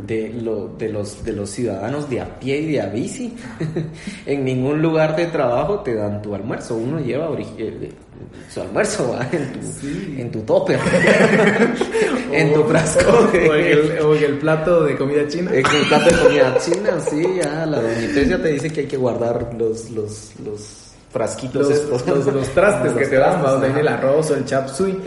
de, 0.06 0.28
lo, 0.28 0.68
de, 0.68 0.88
los, 0.90 1.24
de 1.24 1.32
los 1.32 1.50
ciudadanos 1.50 2.10
de 2.10 2.20
a 2.20 2.38
pie 2.38 2.58
y 2.58 2.72
de 2.72 2.80
a 2.82 2.86
bici, 2.86 3.34
en 4.26 4.44
ningún 4.44 4.82
lugar 4.82 5.16
de 5.16 5.26
trabajo 5.26 5.80
te 5.80 5.94
dan 5.94 6.20
tu 6.20 6.34
almuerzo. 6.34 6.76
Uno 6.76 7.00
lleva 7.00 7.30
eh, 7.58 7.92
su 8.52 8.60
almuerzo 8.60 9.18
en 9.32 9.52
tu, 9.52 10.20
en 10.20 10.30
tu 10.30 10.40
topper, 10.42 10.78
en 12.32 12.52
tu 12.52 12.64
frasco. 12.64 13.28
O, 14.04 14.14
en 14.14 14.24
el, 14.24 14.38
plato 14.38 14.84
de 14.84 14.96
comida 14.96 15.26
china. 15.28 15.50
En 15.50 15.64
el 15.64 15.88
plato 15.88 16.14
de 16.14 16.22
comida 16.22 16.56
china, 16.64 17.00
sí, 17.00 17.22
ya 17.36 17.66
la 17.66 17.80
doña 17.80 18.22
ya 18.22 18.42
te 18.42 18.48
dice 18.48 18.70
que 18.70 18.80
hay 18.80 18.86
que 18.86 18.96
guardar 18.96 19.54
los, 19.58 19.90
los, 19.90 20.32
los 20.44 20.84
frasquitos 21.14 21.68
los. 21.88 22.26
Los, 22.26 22.48
trastes 22.48 22.92
que 22.92 23.06
te 23.06 23.16
dan, 23.16 23.40
donde 23.40 23.68
viene 23.68 23.82
el 23.82 23.88
arroz 23.88 24.32
o 24.32 24.36
el 24.36 24.44
chap 24.44 24.68
suey. 24.68 24.98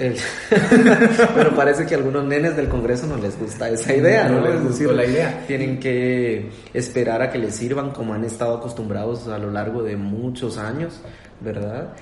Pero 1.36 1.54
parece 1.54 1.86
que 1.86 1.96
a 1.96 1.98
algunos 1.98 2.24
nenes 2.24 2.56
del 2.56 2.70
Congreso 2.70 3.08
no 3.08 3.18
les 3.18 3.38
gusta 3.38 3.70
esa 3.70 3.94
idea, 3.94 4.30
¿no? 4.30 4.40
les 4.40 4.64
gustó 4.64 4.94
la 4.94 5.06
idea. 5.06 5.44
Tienen 5.46 5.80
que 5.80 6.50
esperar 6.74 7.22
a 7.22 7.30
que 7.30 7.38
les 7.38 7.54
sirvan 7.54 7.92
como 7.92 8.14
han 8.14 8.24
estado 8.24 8.56
acostumbrados 8.56 9.28
a 9.28 9.38
lo 9.38 9.52
largo 9.52 9.84
de 9.84 9.98
muchos 9.98 10.58
años, 10.58 11.02
¿verdad? 11.42 11.94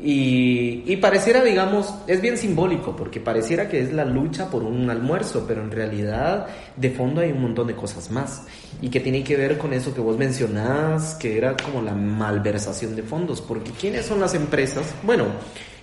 Y, 0.00 0.96
pareciera, 0.96 1.42
digamos, 1.42 1.94
es 2.06 2.20
bien 2.20 2.36
simbólico, 2.36 2.96
porque 2.96 3.20
pareciera 3.20 3.68
que 3.68 3.80
es 3.80 3.92
la 3.92 4.04
lucha 4.04 4.50
por 4.50 4.62
un 4.62 4.90
almuerzo, 4.90 5.44
pero 5.46 5.62
en 5.62 5.70
realidad 5.70 6.46
de 6.76 6.90
fondo 6.90 7.20
hay 7.20 7.30
un 7.30 7.42
montón 7.42 7.68
de 7.68 7.74
cosas 7.74 8.10
más. 8.10 8.42
Y 8.80 8.88
que 8.88 9.00
tiene 9.00 9.22
que 9.22 9.36
ver 9.36 9.56
con 9.56 9.72
eso 9.72 9.94
que 9.94 10.00
vos 10.00 10.18
mencionás, 10.18 11.14
que 11.14 11.38
era 11.38 11.56
como 11.56 11.80
la 11.80 11.94
malversación 11.94 12.96
de 12.96 13.02
fondos, 13.02 13.40
porque 13.40 13.70
¿quiénes 13.70 14.06
son 14.06 14.20
las 14.20 14.34
empresas? 14.34 14.94
Bueno, 15.04 15.26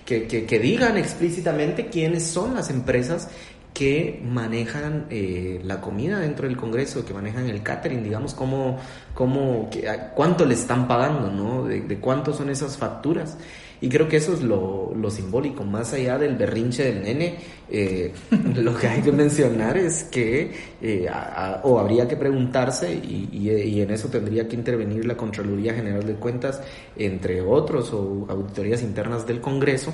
que, 0.04 0.26
que, 0.26 0.58
digan 0.58 0.98
explícitamente 0.98 1.86
quiénes 1.86 2.24
son 2.26 2.54
las 2.54 2.70
empresas 2.70 3.30
que 3.72 4.20
manejan 4.22 5.06
eh, 5.08 5.60
la 5.64 5.80
comida 5.80 6.18
dentro 6.18 6.46
del 6.46 6.58
Congreso, 6.58 7.04
que 7.06 7.14
manejan 7.14 7.48
el 7.48 7.62
catering, 7.62 8.02
digamos, 8.02 8.34
cómo, 8.34 8.78
cómo, 9.14 9.70
cuánto 10.14 10.44
le 10.44 10.54
están 10.54 10.86
pagando, 10.86 11.30
¿no? 11.30 11.64
De, 11.64 11.80
de 11.80 11.98
cuánto 11.98 12.34
son 12.34 12.50
esas 12.50 12.76
facturas. 12.76 13.38
Y 13.82 13.88
creo 13.88 14.08
que 14.08 14.18
eso 14.18 14.32
es 14.32 14.42
lo, 14.42 14.94
lo 14.94 15.10
simbólico, 15.10 15.64
más 15.64 15.92
allá 15.92 16.16
del 16.16 16.36
berrinche 16.36 16.84
del 16.84 17.02
nene, 17.02 17.34
eh, 17.68 18.12
lo 18.54 18.76
que 18.78 18.86
hay 18.86 19.02
que 19.02 19.10
mencionar 19.10 19.76
es 19.76 20.04
que, 20.04 20.52
eh, 20.80 21.08
o 21.64 21.80
habría 21.80 22.06
que 22.06 22.16
preguntarse, 22.16 22.94
y, 22.94 23.28
y, 23.32 23.80
en 23.80 23.90
eso 23.90 24.06
tendría 24.06 24.46
que 24.46 24.54
intervenir 24.54 25.04
la 25.04 25.16
Contraloría 25.16 25.74
General 25.74 26.06
de 26.06 26.14
Cuentas, 26.14 26.62
entre 26.96 27.40
otros, 27.40 27.92
o 27.92 28.24
auditorías 28.28 28.82
internas 28.82 29.26
del 29.26 29.40
Congreso, 29.40 29.92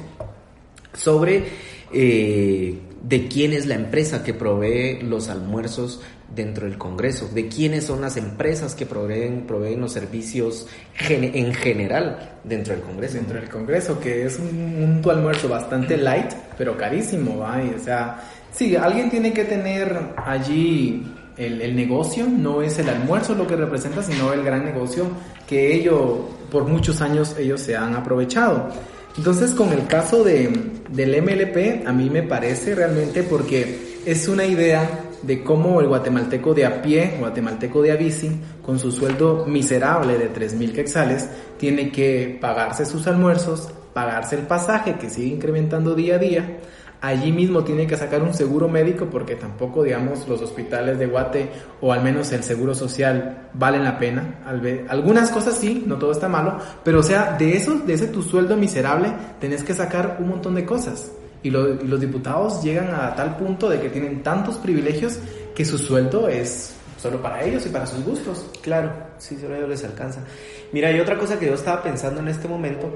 sobre 0.93 1.45
eh, 1.91 2.79
de 3.03 3.29
quién 3.29 3.55
es 3.55 3.65
la 3.65 3.77
empresa 3.77 4.23
que 4.23 4.35
provee 4.35 5.01
los 5.01 5.31
almuerzos 5.31 6.03
dentro 6.35 6.67
del 6.67 6.77
Congreso, 6.77 7.29
de 7.33 7.49
quiénes 7.49 7.85
son 7.85 8.01
las 8.01 8.17
empresas 8.17 8.75
que 8.75 8.87
proveen, 8.87 9.47
proveen 9.47 9.81
los 9.81 9.93
servicios 9.93 10.67
en 11.09 11.55
general 11.55 12.39
dentro 12.45 12.75
del 12.75 12.83
Congreso. 12.83 13.15
Dentro 13.15 13.41
del 13.41 13.49
Congreso, 13.49 13.99
que 13.99 14.27
es 14.27 14.39
un, 14.39 15.03
un 15.05 15.11
almuerzo 15.11 15.49
bastante 15.49 15.97
light, 15.97 16.31
pero 16.57 16.77
carísimo, 16.77 17.39
¿va? 17.39 17.61
o 17.75 17.83
sea, 17.83 18.21
sí, 18.53 18.77
alguien 18.77 19.11
tiene 19.11 19.33
que 19.33 19.45
tener 19.45 19.97
allí 20.17 21.07
el, 21.37 21.63
el, 21.63 21.75
negocio, 21.75 22.27
no 22.27 22.63
es 22.63 22.79
el 22.79 22.89
almuerzo 22.89 23.35
lo 23.35 23.47
que 23.47 23.57
representa, 23.57 24.03
sino 24.03 24.33
el 24.33 24.43
gran 24.43 24.65
negocio 24.65 25.07
que 25.47 25.75
ellos, 25.75 26.21
por 26.51 26.65
muchos 26.65 27.01
años, 27.01 27.37
ellos 27.39 27.61
se 27.61 27.77
han 27.77 27.95
aprovechado. 27.95 28.69
Entonces, 29.17 29.53
con 29.53 29.73
el 29.73 29.87
caso 29.87 30.23
de, 30.23 30.49
del 30.91 31.23
MLP, 31.23 31.87
a 31.87 31.93
mí 31.93 32.11
me 32.11 32.23
parece 32.23 32.75
realmente 32.75 33.23
porque 33.23 33.99
es 34.05 34.29
una 34.29 34.45
idea 34.45 35.08
de 35.23 35.43
cómo 35.43 35.81
el 35.81 35.89
guatemalteco 35.89 36.55
de 36.55 36.67
a 36.67 36.83
pie, 36.83 37.17
guatemalteco 37.19 37.83
de 37.83 37.93
a 37.93 37.97
bici, 37.97 38.31
con 38.63 38.79
su 38.79 38.93
sueldo 38.93 39.45
miserable 39.47 40.19
de 40.19 40.33
3.000 40.33 40.73
quetzales, 40.73 41.29
tiene 41.57 41.91
que 41.91 42.39
pagarse 42.41 42.85
sus 42.85 43.07
almuerzos, 43.07 43.69
pagarse 43.93 44.37
el 44.37 44.43
pasaje 44.43 44.95
que 44.95 45.11
sigue 45.11 45.35
incrementando 45.35 45.95
día 45.95 46.17
a 46.17 46.19
día, 46.19 46.59
allí 47.01 47.33
mismo 47.33 47.63
tiene 47.65 47.87
que 47.87 47.97
sacar 47.97 48.23
un 48.23 48.35
seguro 48.35 48.69
médico 48.69 49.07
porque 49.07 49.37
tampoco, 49.37 49.83
digamos, 49.83 50.27
los 50.29 50.43
hospitales 50.43 50.99
de 50.99 51.07
Guate 51.07 51.49
o 51.81 51.93
al 51.93 52.03
menos 52.03 52.33
el 52.33 52.43
seguro 52.43 52.75
social 52.75 53.49
valen 53.55 53.85
la 53.85 53.99
pena. 53.99 54.41
Algunas 54.89 55.31
cosas 55.31 55.57
sí, 55.57 55.85
no 55.87 55.97
todo 55.97 56.13
está 56.13 56.29
malo, 56.29 56.59
pero 56.85 57.01
o 57.01 57.03
sea, 57.03 57.37
de 57.39 57.57
eso, 57.57 57.79
de 57.81 57.95
ese 57.95 58.09
tu 58.09 58.23
sueldo 58.23 58.57
miserable, 58.57 59.13
tenés 59.41 59.63
que 59.63 59.75
sacar 59.75 60.17
un 60.21 60.29
montón 60.29 60.55
de 60.55 60.65
cosas. 60.65 61.13
Y, 61.43 61.51
los 61.51 62.01
diputados 62.01 62.63
llegan 62.63 62.95
a 62.95 63.15
tal 63.15 63.37
punto 63.37 63.69
de 63.69 63.81
que 63.81 63.91
tienen 63.91 64.23
tantos 64.23 64.57
privilegios 64.57 65.19
que 65.55 65.65
su 65.65 65.79
sueldo 65.79 66.29
es 66.29 66.75
solo 67.01 67.23
para 67.23 67.45
ellos 67.45 67.65
y 67.67 67.69
para 67.69 67.87
sus 67.87 68.05
gustos. 68.05 68.47
Claro, 68.61 68.93
sí, 69.19 69.37
solo 69.41 69.55
a 69.55 69.59
ellos 69.59 69.69
les 69.69 69.85
alcanza. 69.85 70.25
Mira, 70.73 70.89
hay 70.89 71.01
otra 71.01 71.17
cosa 71.17 71.39
que 71.39 71.47
yo 71.47 71.55
estaba 71.55 71.83
pensando 71.83 72.21
en 72.21 72.29
este 72.29 72.49
momento, 72.49 72.91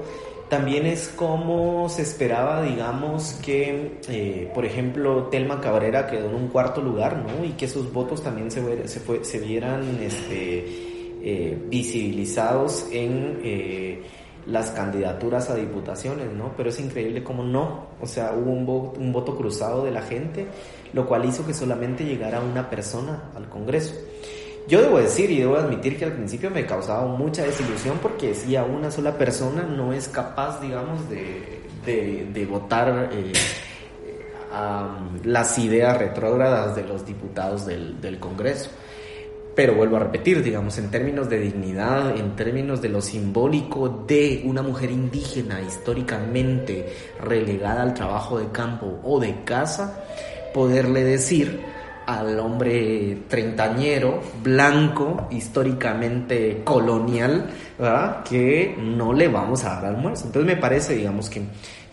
también 0.49 0.85
es 0.85 1.07
como 1.15 1.89
se 1.89 2.03
esperaba, 2.03 2.61
digamos, 2.61 3.39
que, 3.43 3.99
eh, 4.07 4.51
por 4.53 4.65
ejemplo, 4.65 5.23
Telma 5.31 5.59
Cabrera 5.59 6.05
quedó 6.05 6.29
en 6.29 6.35
un 6.35 6.47
cuarto 6.49 6.81
lugar, 6.81 7.17
¿no? 7.17 7.43
Y 7.43 7.53
que 7.53 7.67
sus 7.67 7.91
votos 7.91 8.21
también 8.21 8.51
se, 8.51 8.87
se, 8.87 8.99
fue, 8.99 9.23
se 9.23 9.39
vieran 9.39 9.97
este, 10.01 10.65
eh, 11.23 11.57
visibilizados 11.69 12.87
en... 12.91 13.39
Eh, 13.43 14.03
las 14.45 14.71
candidaturas 14.71 15.49
a 15.49 15.55
diputaciones, 15.55 16.31
¿no? 16.31 16.53
Pero 16.57 16.69
es 16.69 16.79
increíble 16.79 17.23
cómo 17.23 17.43
no, 17.43 17.87
o 18.01 18.05
sea, 18.05 18.33
hubo 18.33 18.51
un 18.51 18.65
voto, 18.65 18.99
un 18.99 19.13
voto 19.13 19.37
cruzado 19.37 19.85
de 19.85 19.91
la 19.91 20.01
gente, 20.01 20.47
lo 20.93 21.07
cual 21.07 21.25
hizo 21.25 21.45
que 21.45 21.53
solamente 21.53 22.03
llegara 22.03 22.41
una 22.41 22.69
persona 22.69 23.31
al 23.35 23.47
Congreso. 23.49 23.93
Yo 24.67 24.81
debo 24.81 24.97
decir 24.97 25.29
y 25.29 25.39
debo 25.39 25.57
admitir 25.57 25.97
que 25.97 26.05
al 26.05 26.13
principio 26.13 26.49
me 26.49 26.65
causaba 26.65 27.05
mucha 27.05 27.43
desilusión 27.43 27.99
porque 28.01 28.29
decía 28.29 28.63
una 28.63 28.91
sola 28.91 29.17
persona 29.17 29.63
no 29.63 29.91
es 29.91 30.07
capaz, 30.07 30.61
digamos, 30.61 31.09
de, 31.09 31.61
de, 31.85 32.45
votar 32.45 33.09
eh, 33.11 33.33
las 35.23 35.59
ideas 35.59 35.97
retrógradas 35.97 36.75
de 36.77 36.83
los 36.83 37.05
diputados 37.05 37.65
del, 37.65 37.99
del 37.99 38.19
Congreso. 38.19 38.69
Pero 39.55 39.75
vuelvo 39.75 39.97
a 39.97 39.99
repetir, 39.99 40.41
digamos, 40.41 40.77
en 40.79 40.89
términos 40.89 41.29
de 41.29 41.39
dignidad, 41.39 42.17
en 42.17 42.35
términos 42.35 42.81
de 42.81 42.89
lo 42.89 43.01
simbólico 43.01 44.03
de 44.07 44.41
una 44.45 44.63
mujer 44.63 44.89
indígena 44.89 45.61
históricamente 45.61 46.87
relegada 47.23 47.83
al 47.83 47.93
trabajo 47.93 48.39
de 48.39 48.47
campo 48.51 48.99
o 49.03 49.19
de 49.19 49.43
casa, 49.43 50.03
poderle 50.53 51.03
decir 51.03 51.61
al 52.05 52.39
hombre 52.39 53.23
treintañero, 53.27 54.21
blanco, 54.43 55.27
históricamente 55.29 56.61
colonial, 56.63 57.49
que 58.27 58.75
no 58.77 59.13
le 59.13 59.27
vamos 59.27 59.63
a 59.63 59.75
dar 59.75 59.85
almuerzo. 59.85 60.25
Entonces 60.25 60.53
me 60.55 60.59
parece, 60.59 60.95
digamos, 60.95 61.29
que 61.29 61.43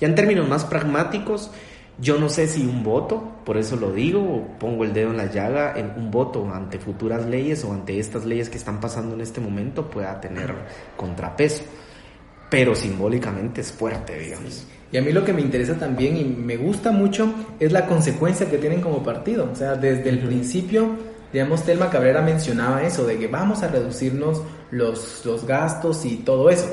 ya 0.01 0.09
en 0.09 0.15
términos 0.15 0.49
más 0.49 0.65
pragmáticos, 0.65 1.51
yo 1.99 2.19
no 2.19 2.29
sé 2.31 2.49
si 2.49 2.63
un 2.63 2.83
voto, 2.83 3.23
por 3.51 3.59
eso 3.59 3.75
lo 3.75 3.91
digo, 3.91 4.47
pongo 4.61 4.85
el 4.85 4.93
dedo 4.93 5.11
en 5.11 5.17
la 5.17 5.27
llaga, 5.27 5.75
en 5.77 5.91
un 5.97 6.09
voto 6.09 6.49
ante 6.55 6.79
futuras 6.79 7.27
leyes 7.27 7.65
o 7.65 7.73
ante 7.73 7.99
estas 7.99 8.25
leyes 8.25 8.49
que 8.49 8.57
están 8.57 8.79
pasando 8.81 9.17
en 9.17 9.23
este 9.23 9.41
momento 9.41 9.91
pueda 9.91 10.21
tener 10.21 10.55
contrapeso, 10.97 11.65
pero 12.49 12.77
simbólicamente 12.77 13.63
es 13.63 13.73
fuerte, 13.73 14.17
digamos. 14.17 14.69
Y 14.93 14.99
a 14.99 15.03
mí 15.03 15.11
lo 15.11 15.25
que 15.25 15.33
me 15.33 15.41
interesa 15.41 15.75
también 15.75 16.17
y 16.17 16.23
me 16.23 16.59
gusta 16.59 16.93
mucho 16.93 17.35
es 17.59 17.73
la 17.73 17.87
consecuencia 17.87 18.49
que 18.49 18.59
tienen 18.59 18.81
como 18.81 19.03
partido. 19.03 19.51
O 19.53 19.57
sea, 19.57 19.75
desde 19.75 20.11
el 20.11 20.21
principio, 20.21 20.91
digamos, 21.33 21.65
Telma 21.65 21.91
Cabrera 21.91 22.23
mencionaba 22.23 22.85
eso, 22.85 23.05
de 23.05 23.19
que 23.19 23.27
vamos 23.27 23.65
a 23.65 23.67
reducirnos 23.67 24.43
los, 24.71 25.27
los 25.27 25.45
gastos 25.45 26.05
y 26.05 26.19
todo 26.19 26.51
eso. 26.51 26.73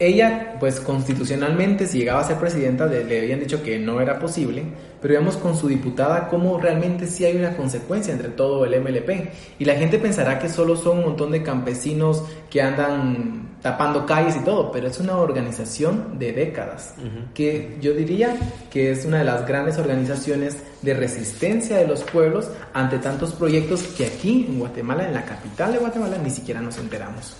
Ella, 0.00 0.54
pues 0.60 0.78
constitucionalmente, 0.78 1.86
si 1.86 1.98
llegaba 1.98 2.20
a 2.20 2.24
ser 2.24 2.36
presidenta, 2.36 2.86
le, 2.86 3.18
habían 3.18 3.40
dicho 3.40 3.64
que 3.64 3.80
no 3.80 4.00
era 4.00 4.20
posible, 4.20 4.62
pero 5.00 5.14
vemos 5.14 5.36
con 5.36 5.56
su 5.56 5.68
diputada 5.68 6.28
cómo 6.28 6.58
realmente 6.58 7.06
sí 7.06 7.24
hay 7.24 7.36
una 7.36 7.56
consecuencia 7.56 8.12
entre 8.12 8.28
todo 8.28 8.64
el 8.64 8.80
MLP. 8.80 9.30
Y 9.58 9.64
la 9.64 9.74
gente 9.74 9.98
pensará 9.98 10.38
que 10.38 10.48
solo 10.48 10.76
son 10.76 10.98
un 10.98 11.04
montón 11.04 11.32
de 11.32 11.42
campesinos 11.42 12.22
que 12.50 12.62
andan 12.62 13.48
tapando 13.62 14.06
calles 14.06 14.36
y 14.36 14.44
todo, 14.44 14.70
pero 14.70 14.86
es 14.86 15.00
una 15.00 15.16
organización 15.16 16.18
de 16.18 16.32
décadas, 16.32 16.94
que 17.34 17.76
yo 17.80 17.92
diría 17.92 18.36
que 18.70 18.92
es 18.92 19.04
una 19.04 19.18
de 19.18 19.24
las 19.24 19.46
grandes 19.46 19.78
organizaciones 19.78 20.58
de 20.82 20.94
resistencia 20.94 21.76
de 21.76 21.86
los 21.86 22.04
pueblos 22.04 22.48
ante 22.72 22.98
tantos 22.98 23.32
proyectos 23.32 23.82
que 23.82 24.06
aquí 24.06 24.46
en 24.48 24.60
Guatemala, 24.60 25.08
en 25.08 25.14
la 25.14 25.24
capital 25.24 25.72
de 25.72 25.78
Guatemala, 25.78 26.18
ni 26.18 26.30
siquiera 26.30 26.60
nos 26.60 26.78
enteramos. 26.78 27.36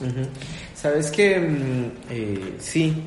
Sabes 0.75 1.11
que 1.11 1.39
mm, 1.39 1.91
eh, 2.11 2.55
sí. 2.59 3.03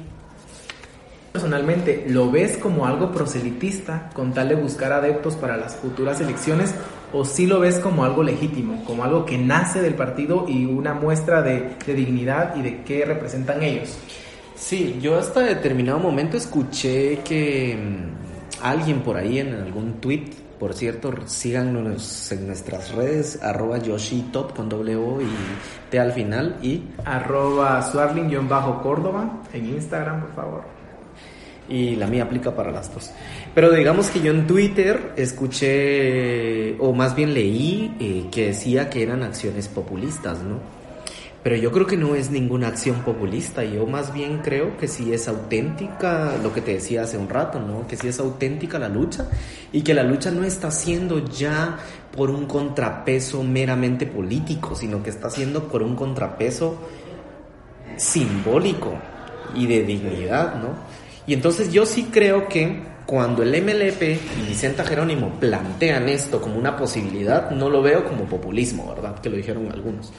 Personalmente, 1.32 2.06
¿lo 2.10 2.30
ves 2.30 2.58
como 2.58 2.86
algo 2.86 3.12
proselitista 3.12 4.10
con 4.14 4.34
tal 4.34 4.50
de 4.50 4.56
buscar 4.56 4.92
adeptos 4.92 5.36
para 5.36 5.56
las 5.56 5.78
futuras 5.78 6.20
elecciones 6.20 6.76
o 7.14 7.24
si 7.24 7.46
lo 7.48 7.62
ves 7.62 7.80
como 7.80 8.04
algo 8.04 8.22
legítimo, 8.22 8.84
como 8.84 9.06
algo 9.06 9.26
que 9.26 9.38
nace 9.38 9.82
del 9.82 9.94
partido 9.96 10.46
y 10.50 10.66
una 10.66 10.94
muestra 10.94 11.42
de, 11.42 11.76
dignidad 11.88 12.56
y 12.58 12.62
de 12.62 12.84
qué 12.84 13.06
representan 13.06 13.64
ellos? 13.64 13.98
Sí, 14.56 15.00
yo 15.02 15.18
hasta 15.18 15.40
determinado 15.40 16.00
momento 16.00 16.36
escuché 16.36 17.20
que 17.20 17.78
mm, 17.78 18.66
alguien 18.66 19.00
por 19.00 19.16
ahí 19.16 19.40
en 19.40 19.56
algún 19.56 20.02
tweet, 20.02 20.26
por 20.60 20.74
cierto, 20.74 21.14
síganos 21.28 22.30
en 22.34 22.46
nuestras 22.46 22.92
redes, 22.92 23.42
arroba 23.42 23.78
yoshitop 23.78 24.54
con 24.54 24.68
doble 24.68 24.98
O 24.98 25.22
y 25.22 25.30
T 25.90 25.98
al 25.98 26.12
final 26.12 26.58
y 26.62 26.84
arroba 27.06 27.82
swarling-córdoba 27.82 29.44
en 29.54 29.66
Instagram, 29.66 30.22
por 30.22 30.36
favor. 30.36 30.81
Y 31.72 31.96
la 31.96 32.06
mía 32.06 32.24
aplica 32.24 32.54
para 32.54 32.70
las 32.70 32.94
dos. 32.94 33.12
Pero 33.56 33.72
digamos 33.72 34.10
que 34.10 34.20
yo 34.20 34.34
en 34.34 34.46
Twitter 34.46 35.14
escuché, 35.16 36.76
o 36.80 36.92
más 36.92 37.16
bien 37.16 37.34
leí, 37.34 37.96
eh, 37.98 38.26
que 38.30 38.48
decía 38.48 38.90
que 38.90 39.02
eran 39.02 39.24
acciones 39.24 39.70
populistas, 39.70 40.44
¿no? 40.44 40.60
Pero 41.44 41.56
yo 41.56 41.72
creo 41.72 41.88
que 41.88 41.96
no 41.96 42.14
es 42.14 42.30
ninguna 42.30 42.68
acción 42.68 42.98
populista, 43.04 43.64
yo 43.64 43.88
más 43.88 44.14
bien 44.14 44.40
creo 44.44 44.78
que 44.78 44.90
sí 44.90 45.14
es 45.14 45.28
auténtica, 45.30 46.38
lo 46.44 46.54
que 46.54 46.60
te 46.60 46.74
decía 46.74 47.04
hace 47.04 47.18
un 47.18 47.30
rato, 47.30 47.60
¿no? 47.60 47.88
Que 47.88 47.96
sí 47.96 48.10
es 48.10 48.20
auténtica 48.20 48.78
la 48.78 48.90
lucha 48.90 49.28
y 49.72 49.82
que 49.82 49.94
la 49.94 50.04
lucha 50.04 50.30
no 50.30 50.44
está 50.44 50.70
siendo 50.72 51.26
ya 51.30 51.80
por 52.16 52.30
un 52.30 52.46
contrapeso 52.46 53.44
meramente 53.44 54.06
político, 54.06 54.76
sino 54.76 55.02
que 55.02 55.10
está 55.10 55.30
siendo 55.30 55.70
por 55.70 55.82
un 55.82 55.96
contrapeso 55.96 56.78
simbólico 57.96 58.94
y 59.56 59.66
de 59.66 59.84
dignidad, 59.84 60.62
¿no? 60.62 61.01
Y 61.28 61.34
entonces 61.34 61.72
yo 61.72 61.86
sí 61.86 62.10
creo 62.12 62.48
que 62.48 62.82
cuando 63.06 63.44
el 63.44 63.50
MLP 63.62 64.02
y 64.02 64.48
Vicenta 64.48 64.84
Jerónimo 64.84 65.40
plantean 65.40 66.10
esto 66.10 66.42
como 66.42 66.58
una 66.58 66.78
posibilidad, 66.78 67.52
no 67.52 67.70
lo 67.70 67.82
veo 67.82 68.06
como 68.06 68.26
populismo, 68.26 68.94
¿verdad? 68.94 69.20
Que 69.20 69.30
lo 69.30 69.38
dijeron 69.38 69.72
algunos 69.72 70.12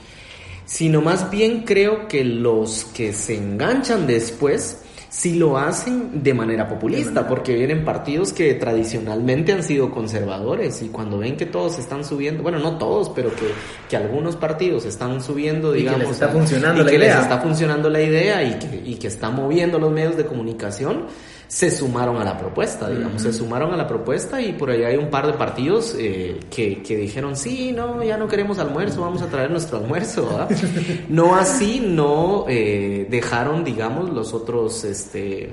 sino 0.73 1.03
más 1.03 1.31
bien 1.31 1.65
creo 1.65 2.09
que 2.09 2.25
los 2.25 2.85
que 2.85 3.13
se 3.13 3.37
enganchan 3.37 4.07
después 4.07 4.83
sí 5.13 5.35
lo 5.35 5.59
hacen 5.59 6.23
de 6.23 6.33
manera 6.33 6.67
populista, 6.67 7.29
porque 7.29 7.55
vienen 7.55 7.85
partidos 7.85 8.33
que 8.33 8.55
tradicionalmente 8.55 9.53
han 9.53 9.63
sido 9.63 9.91
conservadores 9.91 10.81
y 10.81 10.89
cuando 10.89 11.19
ven 11.19 11.37
que 11.37 11.45
todos 11.45 11.79
están 11.79 12.03
subiendo, 12.03 12.43
bueno, 12.43 12.59
no 12.59 12.79
todos, 12.79 13.11
pero 13.11 13.29
que, 13.37 13.53
que 13.91 13.97
algunos 13.99 14.37
partidos 14.37 14.87
están 14.87 15.23
subiendo, 15.23 15.71
digamos, 15.71 16.01
y 16.01 16.03
que 16.05 16.09
les 16.09 16.15
está 16.15 16.29
funcionando 16.31 16.81
y 16.81 16.85
la 16.85 16.91
que 16.91 16.97
idea. 16.97 17.15
les 17.17 17.25
está 17.25 17.39
funcionando 17.41 17.91
la 17.91 18.01
idea 18.01 18.43
y 18.43 18.59
que, 18.59 18.83
y 18.87 18.95
que 18.95 19.09
está 19.09 19.29
moviendo 19.29 19.79
los 19.79 19.93
medios 19.93 20.17
de 20.17 20.25
comunicación, 20.25 21.05
se 21.53 21.71
sumaron 21.71 22.17
a 22.17 22.25
la 22.25 22.39
propuesta, 22.39 22.89
digamos, 22.89 23.21
se 23.21 23.31
sumaron 23.31 23.75
a 23.75 23.77
la 23.77 23.87
propuesta 23.87 24.41
y 24.41 24.55
por 24.55 24.71
ahí 24.71 24.85
hay 24.85 24.97
un 24.97 25.11
par 25.11 25.27
de 25.27 25.35
partidos 25.35 25.95
eh, 25.99 26.41
que, 26.51 26.83
que, 26.83 26.97
dijeron, 26.97 27.37
sí, 27.37 27.73
no, 27.73 28.03
ya 28.03 28.17
no 28.17 28.27
queremos 28.27 28.59
almuerzo, 28.59 29.03
vamos 29.03 29.21
a 29.21 29.27
traer 29.27 29.51
nuestro 29.51 29.77
almuerzo, 29.77 30.27
¿verdad? 30.31 30.49
no 31.11 31.37
así, 31.37 31.85
no 31.87 32.47
eh, 32.49 33.07
dejaron, 33.11 33.65
digamos, 33.65 34.09
los 34.09 34.33
otros, 34.33 34.83
este, 34.85 35.51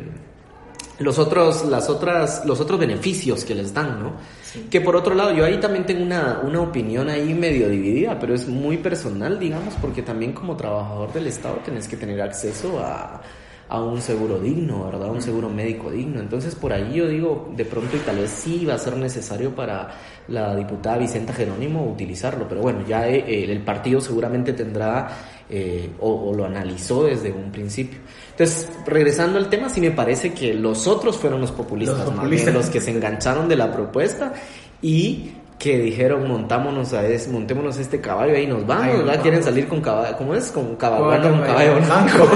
los 0.99 1.19
otros, 1.19 1.65
las 1.65 1.89
otras, 1.89 2.45
los 2.45 2.61
otros 2.61 2.79
beneficios 2.79 3.43
que 3.43 3.53
les 3.53 3.73
dan, 3.73 4.01
¿no? 4.01 4.13
Sí. 4.41 4.67
Que 4.71 4.79
por 4.79 4.95
otro 4.95 5.13
lado, 5.13 5.33
yo 5.33 5.43
ahí 5.43 5.59
también 5.59 5.85
tengo 5.85 6.01
una, 6.01 6.39
una 6.45 6.61
opinión 6.61 7.09
ahí 7.09 7.33
medio 7.33 7.67
dividida, 7.67 8.17
pero 8.17 8.33
es 8.33 8.47
muy 8.47 8.77
personal, 8.77 9.37
digamos, 9.37 9.73
porque 9.81 10.01
también 10.01 10.31
como 10.31 10.55
trabajador 10.55 11.11
del 11.11 11.27
Estado 11.27 11.57
tenés 11.65 11.89
que 11.89 11.97
tener 11.97 12.21
acceso 12.21 12.79
a 12.79 13.21
a 13.69 13.79
un 13.81 14.01
seguro 14.01 14.39
digno, 14.39 14.85
¿verdad? 14.85 15.11
Un 15.11 15.21
seguro 15.21 15.47
médico 15.47 15.91
digno. 15.91 16.19
Entonces, 16.19 16.55
por 16.55 16.73
ahí 16.73 16.91
yo 16.95 17.07
digo, 17.07 17.51
de 17.55 17.65
pronto 17.65 17.95
y 17.95 17.99
tal 17.99 18.17
vez 18.17 18.31
sí 18.31 18.65
va 18.65 18.73
a 18.73 18.77
ser 18.79 18.97
necesario 18.97 19.53
para 19.53 19.89
la 20.27 20.55
diputada 20.55 20.97
Vicenta 20.97 21.33
Jerónimo 21.33 21.85
utilizarlo, 21.85 22.47
pero 22.47 22.61
bueno, 22.61 22.79
ya 22.87 23.07
eh, 23.07 23.43
el 23.43 23.61
partido 23.61 24.01
seguramente 24.01 24.53
tendrá 24.53 25.09
eh, 25.47 25.91
o, 25.99 26.29
o, 26.29 26.35
lo 26.35 26.45
analizó 26.45 27.03
desde 27.03 27.31
un 27.31 27.51
principio. 27.51 27.99
Entonces, 28.31 28.67
regresando 28.87 29.37
al 29.37 29.49
tema, 29.49 29.69
sí 29.69 29.81
me 29.81 29.91
parece 29.91 30.33
que 30.33 30.53
los 30.55 30.87
otros 30.87 31.17
fueron 31.17 31.39
los 31.39 31.51
populistas, 31.51 31.99
los, 31.99 32.09
populistas. 32.09 32.53
Más 32.53 32.53
bien, 32.53 32.65
los 32.65 32.69
que 32.71 32.81
se 32.81 32.89
engancharon 32.89 33.47
de 33.47 33.55
la 33.55 33.71
propuesta 33.71 34.33
y 34.81 35.31
que 35.59 35.77
dijeron 35.77 36.25
montámonos 36.27 36.93
a 36.93 37.05
es, 37.05 37.27
montémonos 37.27 37.77
este 37.77 37.99
caballo 37.99 38.33
ahí 38.33 38.47
nos 38.47 38.65
vamos, 38.65 38.87
¿verdad? 38.87 39.05
Vamos. 39.05 39.21
Quieren 39.21 39.43
salir 39.43 39.67
con 39.67 39.81
caballo, 39.81 40.15
¿cómo 40.17 40.33
es? 40.33 40.49
Con 40.51 40.75
caballo, 40.77 41.05
bueno, 41.05 41.29
con 41.31 41.41
caballo 41.41 41.75
blanco. 41.75 42.29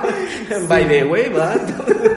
By 0.68 0.88
the 0.88 1.04
way, 1.04 1.28
¿verdad? 1.28 1.60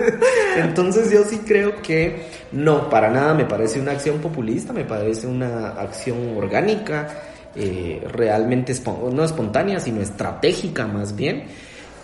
Entonces 0.57 1.11
yo 1.11 1.23
sí 1.23 1.41
creo 1.45 1.81
que 1.81 2.23
no, 2.51 2.89
para 2.89 3.09
nada 3.09 3.33
me 3.33 3.45
parece 3.45 3.79
una 3.79 3.91
acción 3.91 4.19
populista, 4.19 4.73
me 4.73 4.85
parece 4.85 5.27
una 5.27 5.69
acción 5.69 6.35
orgánica, 6.35 7.07
eh, 7.55 8.01
realmente 8.11 8.73
no 9.11 9.23
espontánea, 9.23 9.79
sino 9.79 10.01
estratégica 10.01 10.87
más 10.87 11.15
bien 11.15 11.45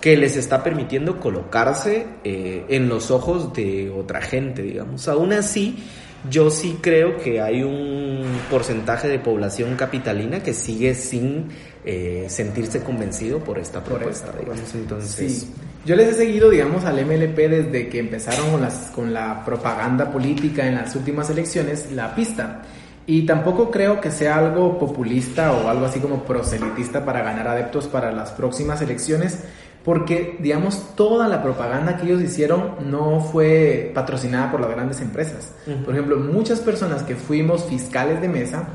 que 0.01 0.15
les 0.15 0.37
está 0.37 0.63
permitiendo 0.63 1.19
colocarse 1.19 2.05
eh, 2.23 2.63
en 2.69 2.87
los 2.87 3.09
ojos 3.09 3.53
de 3.53 3.89
otra 3.89 4.21
gente, 4.21 4.61
digamos. 4.61 5.07
Aún 5.07 5.33
así, 5.33 5.83
yo 6.29 6.51
sí 6.51 6.77
creo 6.79 7.17
que 7.17 7.41
hay 7.41 7.63
un 7.63 8.23
porcentaje 8.51 9.07
de 9.07 9.17
población 9.17 9.75
capitalina 9.75 10.43
que 10.43 10.53
sigue 10.53 10.93
sin 10.93 11.47
eh, 11.83 12.25
sentirse 12.29 12.83
convencido 12.83 13.39
por 13.39 13.57
esta 13.57 13.83
propuesta, 13.83 14.31
por 14.31 14.41
esta, 14.41 14.51
digamos. 14.51 14.75
Entonces, 14.75 15.39
sí. 15.39 15.53
Yo 15.85 15.95
les 15.95 16.09
he 16.09 16.13
seguido, 16.13 16.49
digamos, 16.49 16.83
al 16.83 16.95
MLP 17.05 17.37
desde 17.37 17.87
que 17.89 17.99
empezaron 17.99 18.49
con, 18.51 18.61
las, 18.61 18.91
con 18.93 19.13
la 19.13 19.45
propaganda 19.45 20.11
política 20.11 20.65
en 20.65 20.75
las 20.75 20.95
últimas 20.95 21.29
elecciones, 21.29 21.91
la 21.91 22.15
pista. 22.15 22.63
Y 23.05 23.23
tampoco 23.27 23.69
creo 23.69 24.01
que 24.01 24.09
sea 24.09 24.37
algo 24.37 24.79
populista 24.79 25.51
o 25.51 25.69
algo 25.69 25.85
así 25.85 25.99
como 25.99 26.23
proselitista 26.23 27.05
para 27.05 27.21
ganar 27.21 27.47
adeptos 27.47 27.85
para 27.87 28.11
las 28.11 28.31
próximas 28.31 28.81
elecciones, 28.81 29.43
porque, 29.83 30.37
digamos, 30.39 30.95
toda 30.95 31.27
la 31.27 31.43
propaganda 31.43 31.97
que 31.97 32.07
ellos 32.07 32.19
hicieron 32.19 32.89
no 32.89 33.19
fue 33.19 33.91
patrocinada 33.93 34.51
por 34.51 34.61
las 34.61 34.71
grandes 34.71 35.01
empresas. 35.01 35.53
Uh 35.67 35.69
-huh. 35.69 35.85
Por 35.85 35.93
ejemplo, 35.93 36.17
muchas 36.17 36.61
personas 36.61 37.03
que 37.03 37.15
fuimos 37.15 37.65
fiscales 37.65 38.19
de 38.21 38.27
mesa, 38.27 38.69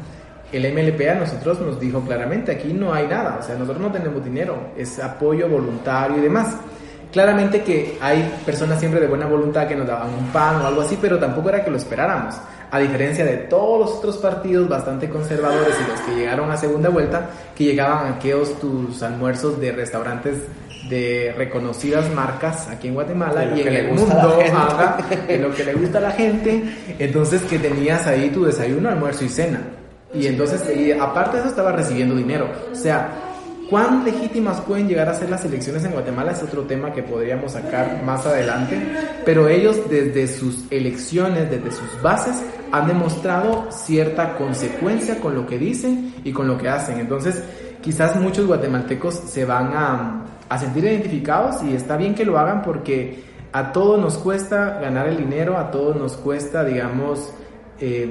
el 0.53 0.73
MLP 0.73 1.09
a 1.09 1.15
nosotros 1.15 1.61
nos 1.61 1.81
dijo 1.81 2.01
claramente, 2.03 2.53
aquí 2.53 2.73
no 2.73 2.93
hay 2.95 3.09
nada, 3.09 3.39
o 3.41 3.43
sea, 3.43 3.57
nosotros 3.57 3.81
no 3.81 3.91
tenemos 3.91 4.25
dinero, 4.25 4.71
es 4.77 5.01
apoyo 5.01 5.49
voluntario 5.49 6.19
y 6.19 6.21
demás. 6.21 6.57
Claramente 7.13 7.63
que 7.63 7.99
hay 8.01 8.41
personas 8.47 8.79
siempre 8.79 9.01
de 9.01 9.09
buena 9.09 9.27
voluntad 9.27 9.67
que 9.67 9.75
nos 9.75 9.87
daban 9.87 10.15
un 10.15 10.27
pan 10.29 10.63
o 10.63 10.67
algo 10.67 10.83
así, 10.83 10.97
pero 11.01 11.19
tampoco 11.19 11.49
era 11.49 11.65
que 11.65 11.71
lo 11.71 11.77
esperáramos. 11.77 12.37
A 12.71 12.79
diferencia 12.79 13.25
de 13.25 13.37
todos 13.37 13.81
los 13.81 13.99
otros 13.99 14.17
partidos 14.19 14.69
bastante 14.69 15.09
conservadores 15.09 15.75
y 15.85 15.91
los 15.91 16.01
que 16.01 16.15
llegaron 16.15 16.51
a 16.53 16.57
segunda 16.57 16.89
vuelta, 16.89 17.31
que 17.57 17.65
llegaban 17.65 18.07
a 18.07 18.17
aquellos 18.17 18.59
tus 18.61 19.03
almuerzos 19.03 19.61
de 19.61 19.73
restaurantes 19.73 20.37
de 20.89 21.35
reconocidas 21.37 22.13
marcas 22.15 22.69
aquí 22.69 22.89
en 22.89 22.95
Guatemala 22.95 23.45
y 23.57 23.61
en 23.61 23.75
el 23.75 23.93
mundo 23.93 24.41
haga 24.55 24.99
lo 25.41 25.55
que 25.55 25.65
le 25.65 25.75
gusta 25.75 25.99
a 25.99 26.01
la 26.01 26.11
gente 26.11 26.65
entonces 26.99 27.43
que 27.43 27.59
tenías 27.59 28.07
ahí 28.07 28.31
tu 28.31 28.45
desayuno 28.45 28.89
almuerzo 28.89 29.25
y 29.25 29.29
cena. 29.29 29.61
Y 30.13 30.27
entonces 30.27 30.63
y 30.77 30.91
aparte 30.93 31.37
de 31.37 31.43
eso 31.43 31.51
estaba 31.51 31.73
recibiendo 31.73 32.17
dinero. 32.17 32.49
O 32.73 32.75
sea 32.75 33.30
cuán 33.71 34.05
legítimas 34.05 34.61
pueden 34.61 34.89
llegar 34.89 35.09
a 35.09 35.15
ser 35.15 35.31
las 35.31 35.45
elecciones 35.45 35.85
en 35.85 35.93
Guatemala 35.93 36.33
es 36.33 36.43
otro 36.43 36.63
tema 36.63 36.93
que 36.93 37.03
podríamos 37.03 37.53
sacar 37.53 38.03
más 38.03 38.27
adelante. 38.27 38.77
Pero 39.25 39.49
ellos 39.49 39.89
desde 39.89 40.27
sus 40.27 40.65
elecciones 40.71 41.51
desde 41.51 41.71
sus 41.71 42.03
bases 42.03 42.43
han 42.73 42.89
demostrado 42.89 43.71
cierta 43.71 44.37
consecuencia 44.37 45.21
con 45.21 45.35
lo 45.35 45.47
que 45.47 45.59
dicen 45.59 46.13
y 46.25 46.33
con 46.33 46.49
lo 46.49 46.59
que 46.59 46.69
hacen. 46.69 46.99
Entonces 46.99 47.43
quizás 47.81 48.17
muchos 48.17 48.47
guatemaltecos 48.47 49.15
se 49.15 49.45
van 49.45 49.73
a 49.73 50.59
sentir 50.59 50.85
identificados 50.85 51.63
y 51.63 51.75
está 51.75 51.97
bien 51.97 52.15
que 52.15 52.25
lo 52.25 52.39
hagan 52.39 52.63
porque 52.63 53.31
a 53.53 53.73
todos 53.73 54.01
nos 54.01 54.19
cuesta 54.19 54.79
ganar 54.81 55.09
el 55.09 55.17
dinero, 55.17 55.57
a 55.57 55.71
todos 55.71 55.97
nos 55.97 56.17
cuesta, 56.17 56.65
digamos, 56.65 57.33
eh, 57.81 58.07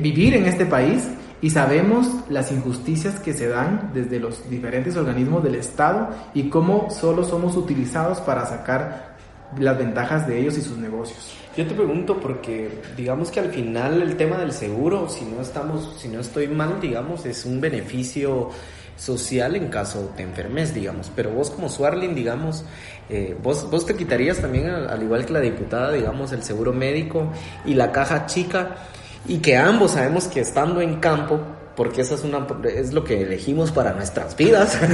vivir 0.00 0.34
en 0.34 0.46
este 0.46 0.64
país 0.64 1.08
y 1.40 1.50
sabemos 1.50 2.08
las 2.28 2.50
injusticias 2.50 3.20
que 3.20 3.32
se 3.32 3.48
dan 3.48 3.90
desde 3.94 4.18
los 4.18 4.48
diferentes 4.50 4.96
organismos 4.96 5.42
del 5.44 5.54
Estado 5.54 6.10
y 6.34 6.48
cómo 6.48 6.90
solo 6.90 7.24
somos 7.24 7.56
utilizados 7.56 8.20
para 8.20 8.46
sacar 8.46 9.16
las 9.58 9.78
ventajas 9.78 10.26
de 10.26 10.40
ellos 10.40 10.58
y 10.58 10.62
sus 10.62 10.76
negocios. 10.76 11.34
Yo 11.56 11.66
te 11.66 11.74
pregunto 11.74 12.18
porque 12.20 12.80
digamos 12.96 13.30
que 13.30 13.40
al 13.40 13.50
final 13.50 14.02
el 14.02 14.16
tema 14.16 14.38
del 14.38 14.52
seguro, 14.52 15.08
si 15.08 15.24
no 15.24 15.40
estamos, 15.40 15.96
si 15.98 16.08
no 16.08 16.20
estoy 16.20 16.48
mal, 16.48 16.80
digamos, 16.80 17.24
es 17.26 17.44
un 17.44 17.60
beneficio 17.60 18.50
social 18.96 19.54
en 19.56 19.68
caso 19.68 20.10
te 20.16 20.22
enfermes, 20.22 20.74
digamos. 20.74 21.10
Pero 21.14 21.30
vos 21.30 21.50
como 21.50 21.68
Swarling, 21.68 22.14
digamos, 22.14 22.64
eh, 23.08 23.36
vos, 23.42 23.68
vos 23.70 23.86
te 23.86 23.94
quitarías 23.94 24.38
también, 24.38 24.68
al 24.68 25.02
igual 25.02 25.24
que 25.24 25.32
la 25.32 25.40
diputada, 25.40 25.92
digamos, 25.92 26.32
el 26.32 26.42
seguro 26.42 26.72
médico 26.72 27.32
y 27.64 27.74
la 27.74 27.90
caja 27.92 28.26
chica, 28.26 28.76
y 29.26 29.38
que 29.38 29.56
ambos 29.56 29.92
sabemos 29.92 30.26
que 30.28 30.40
estando 30.40 30.80
en 30.80 30.96
campo, 30.96 31.40
porque 31.76 32.02
esa 32.02 32.14
es, 32.14 32.24
una, 32.24 32.46
es 32.74 32.92
lo 32.92 33.04
que 33.04 33.22
elegimos 33.22 33.70
para 33.70 33.92
nuestras 33.92 34.36
vidas, 34.36 34.78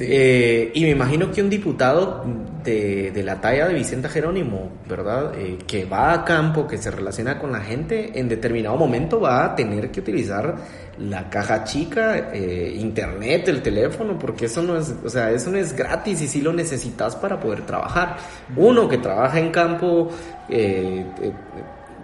Eh, 0.00 0.70
y 0.74 0.82
me 0.84 0.90
imagino 0.90 1.30
que 1.30 1.42
un 1.42 1.50
diputado 1.50 2.24
de, 2.64 3.10
de, 3.10 3.22
la 3.22 3.40
talla 3.40 3.68
de 3.68 3.74
Vicenta 3.74 4.08
Jerónimo, 4.08 4.70
¿verdad? 4.88 5.32
Eh, 5.36 5.58
que 5.66 5.84
va 5.84 6.12
a 6.12 6.24
campo, 6.24 6.66
que 6.66 6.78
se 6.78 6.90
relaciona 6.90 7.38
con 7.38 7.52
la 7.52 7.60
gente, 7.60 8.18
en 8.18 8.28
determinado 8.28 8.76
momento 8.76 9.20
va 9.20 9.44
a 9.44 9.54
tener 9.54 9.90
que 9.90 10.00
utilizar 10.00 10.56
la 10.98 11.28
caja 11.28 11.64
chica, 11.64 12.30
eh, 12.32 12.74
internet, 12.78 13.48
el 13.48 13.62
teléfono, 13.62 14.18
porque 14.18 14.46
eso 14.46 14.62
no 14.62 14.78
es, 14.78 14.94
o 15.04 15.08
sea, 15.08 15.30
eso 15.30 15.50
no 15.50 15.58
es 15.58 15.74
gratis 15.74 16.22
y 16.22 16.28
sí 16.28 16.40
lo 16.40 16.52
necesitas 16.52 17.14
para 17.16 17.38
poder 17.38 17.62
trabajar. 17.66 18.16
Uno 18.56 18.88
que 18.88 18.98
trabaja 18.98 19.38
en 19.38 19.50
campo, 19.50 20.10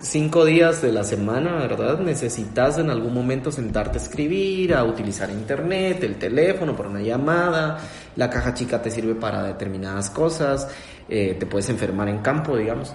cinco 0.00 0.44
días 0.44 0.82
de 0.82 0.92
la 0.92 1.04
semana, 1.04 1.56
¿verdad? 1.56 1.98
Necesitas 2.00 2.78
en 2.78 2.90
algún 2.90 3.12
momento 3.14 3.50
sentarte 3.50 3.98
a 3.98 4.02
escribir, 4.02 4.74
a 4.74 4.84
utilizar 4.84 5.30
internet, 5.30 6.02
el 6.02 6.16
teléfono 6.16 6.76
para 6.76 6.88
una 6.88 7.00
llamada, 7.00 7.78
la 8.16 8.30
caja 8.30 8.54
chica 8.54 8.80
te 8.80 8.90
sirve 8.90 9.14
para 9.14 9.42
determinadas 9.42 10.10
cosas, 10.10 10.68
eh, 11.08 11.36
te 11.38 11.46
puedes 11.46 11.68
enfermar 11.68 12.08
en 12.08 12.18
campo, 12.18 12.56
digamos. 12.56 12.94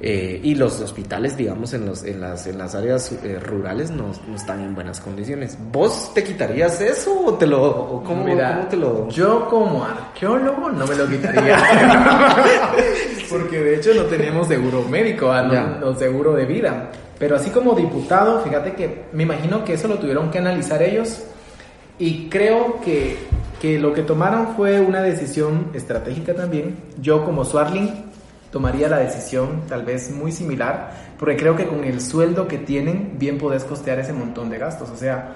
Eh, 0.00 0.40
y 0.42 0.54
los 0.54 0.80
hospitales, 0.80 1.36
digamos, 1.36 1.72
en, 1.72 1.86
los, 1.86 2.04
en, 2.04 2.20
las, 2.20 2.46
en 2.46 2.58
las 2.58 2.74
áreas 2.74 3.10
eh, 3.22 3.38
rurales 3.40 3.90
no, 3.90 4.12
no, 4.28 4.36
están 4.36 4.60
en 4.60 4.74
buenas 4.74 5.00
condiciones. 5.00 5.56
¿Vos 5.72 6.12
te 6.12 6.22
quitarías 6.22 6.80
eso 6.80 7.24
o 7.24 7.34
te 7.34 7.46
lo, 7.46 7.62
o 7.62 8.02
cómo, 8.02 8.24
Mira, 8.24 8.68
te 8.68 8.76
lo...? 8.76 9.08
Yo 9.08 9.48
como 9.48 9.84
arqueólogo 9.84 10.70
no 10.70 10.86
me 10.86 10.94
lo 10.94 11.08
quitaría. 11.08 11.56
Porque 13.30 13.58
de 13.58 13.76
hecho 13.76 13.94
no 13.94 14.02
tenemos 14.02 14.48
seguro 14.48 14.82
médico, 14.82 15.30
ah, 15.30 15.42
no, 15.42 15.78
no 15.78 15.98
seguro 15.98 16.34
de 16.34 16.44
vida. 16.44 16.90
Pero 17.18 17.36
así 17.36 17.48
como 17.50 17.74
diputado, 17.74 18.42
fíjate 18.42 18.74
que 18.74 19.04
me 19.12 19.22
imagino 19.22 19.64
que 19.64 19.74
eso 19.74 19.88
lo 19.88 19.98
tuvieron 19.98 20.30
que 20.30 20.38
analizar 20.38 20.82
ellos 20.82 21.20
y 21.98 22.28
creo 22.28 22.80
que, 22.80 23.16
que 23.60 23.78
lo 23.78 23.94
que 23.94 24.02
tomaron 24.02 24.54
fue 24.56 24.80
una 24.80 25.00
decisión 25.00 25.70
estratégica 25.72 26.34
también. 26.34 26.76
Yo 27.00 27.24
como 27.24 27.44
Swarling 27.44 28.03
tomaría 28.54 28.88
la 28.88 28.98
decisión 28.98 29.62
tal 29.68 29.82
vez 29.82 30.12
muy 30.12 30.30
similar, 30.30 30.92
porque 31.18 31.36
creo 31.36 31.56
que 31.56 31.66
con 31.66 31.82
el 31.82 32.00
sueldo 32.00 32.46
que 32.46 32.58
tienen 32.58 33.16
bien 33.18 33.36
podés 33.36 33.64
costear 33.64 33.98
ese 33.98 34.12
montón 34.12 34.48
de 34.48 34.58
gastos. 34.58 34.90
O 34.90 34.96
sea, 34.96 35.34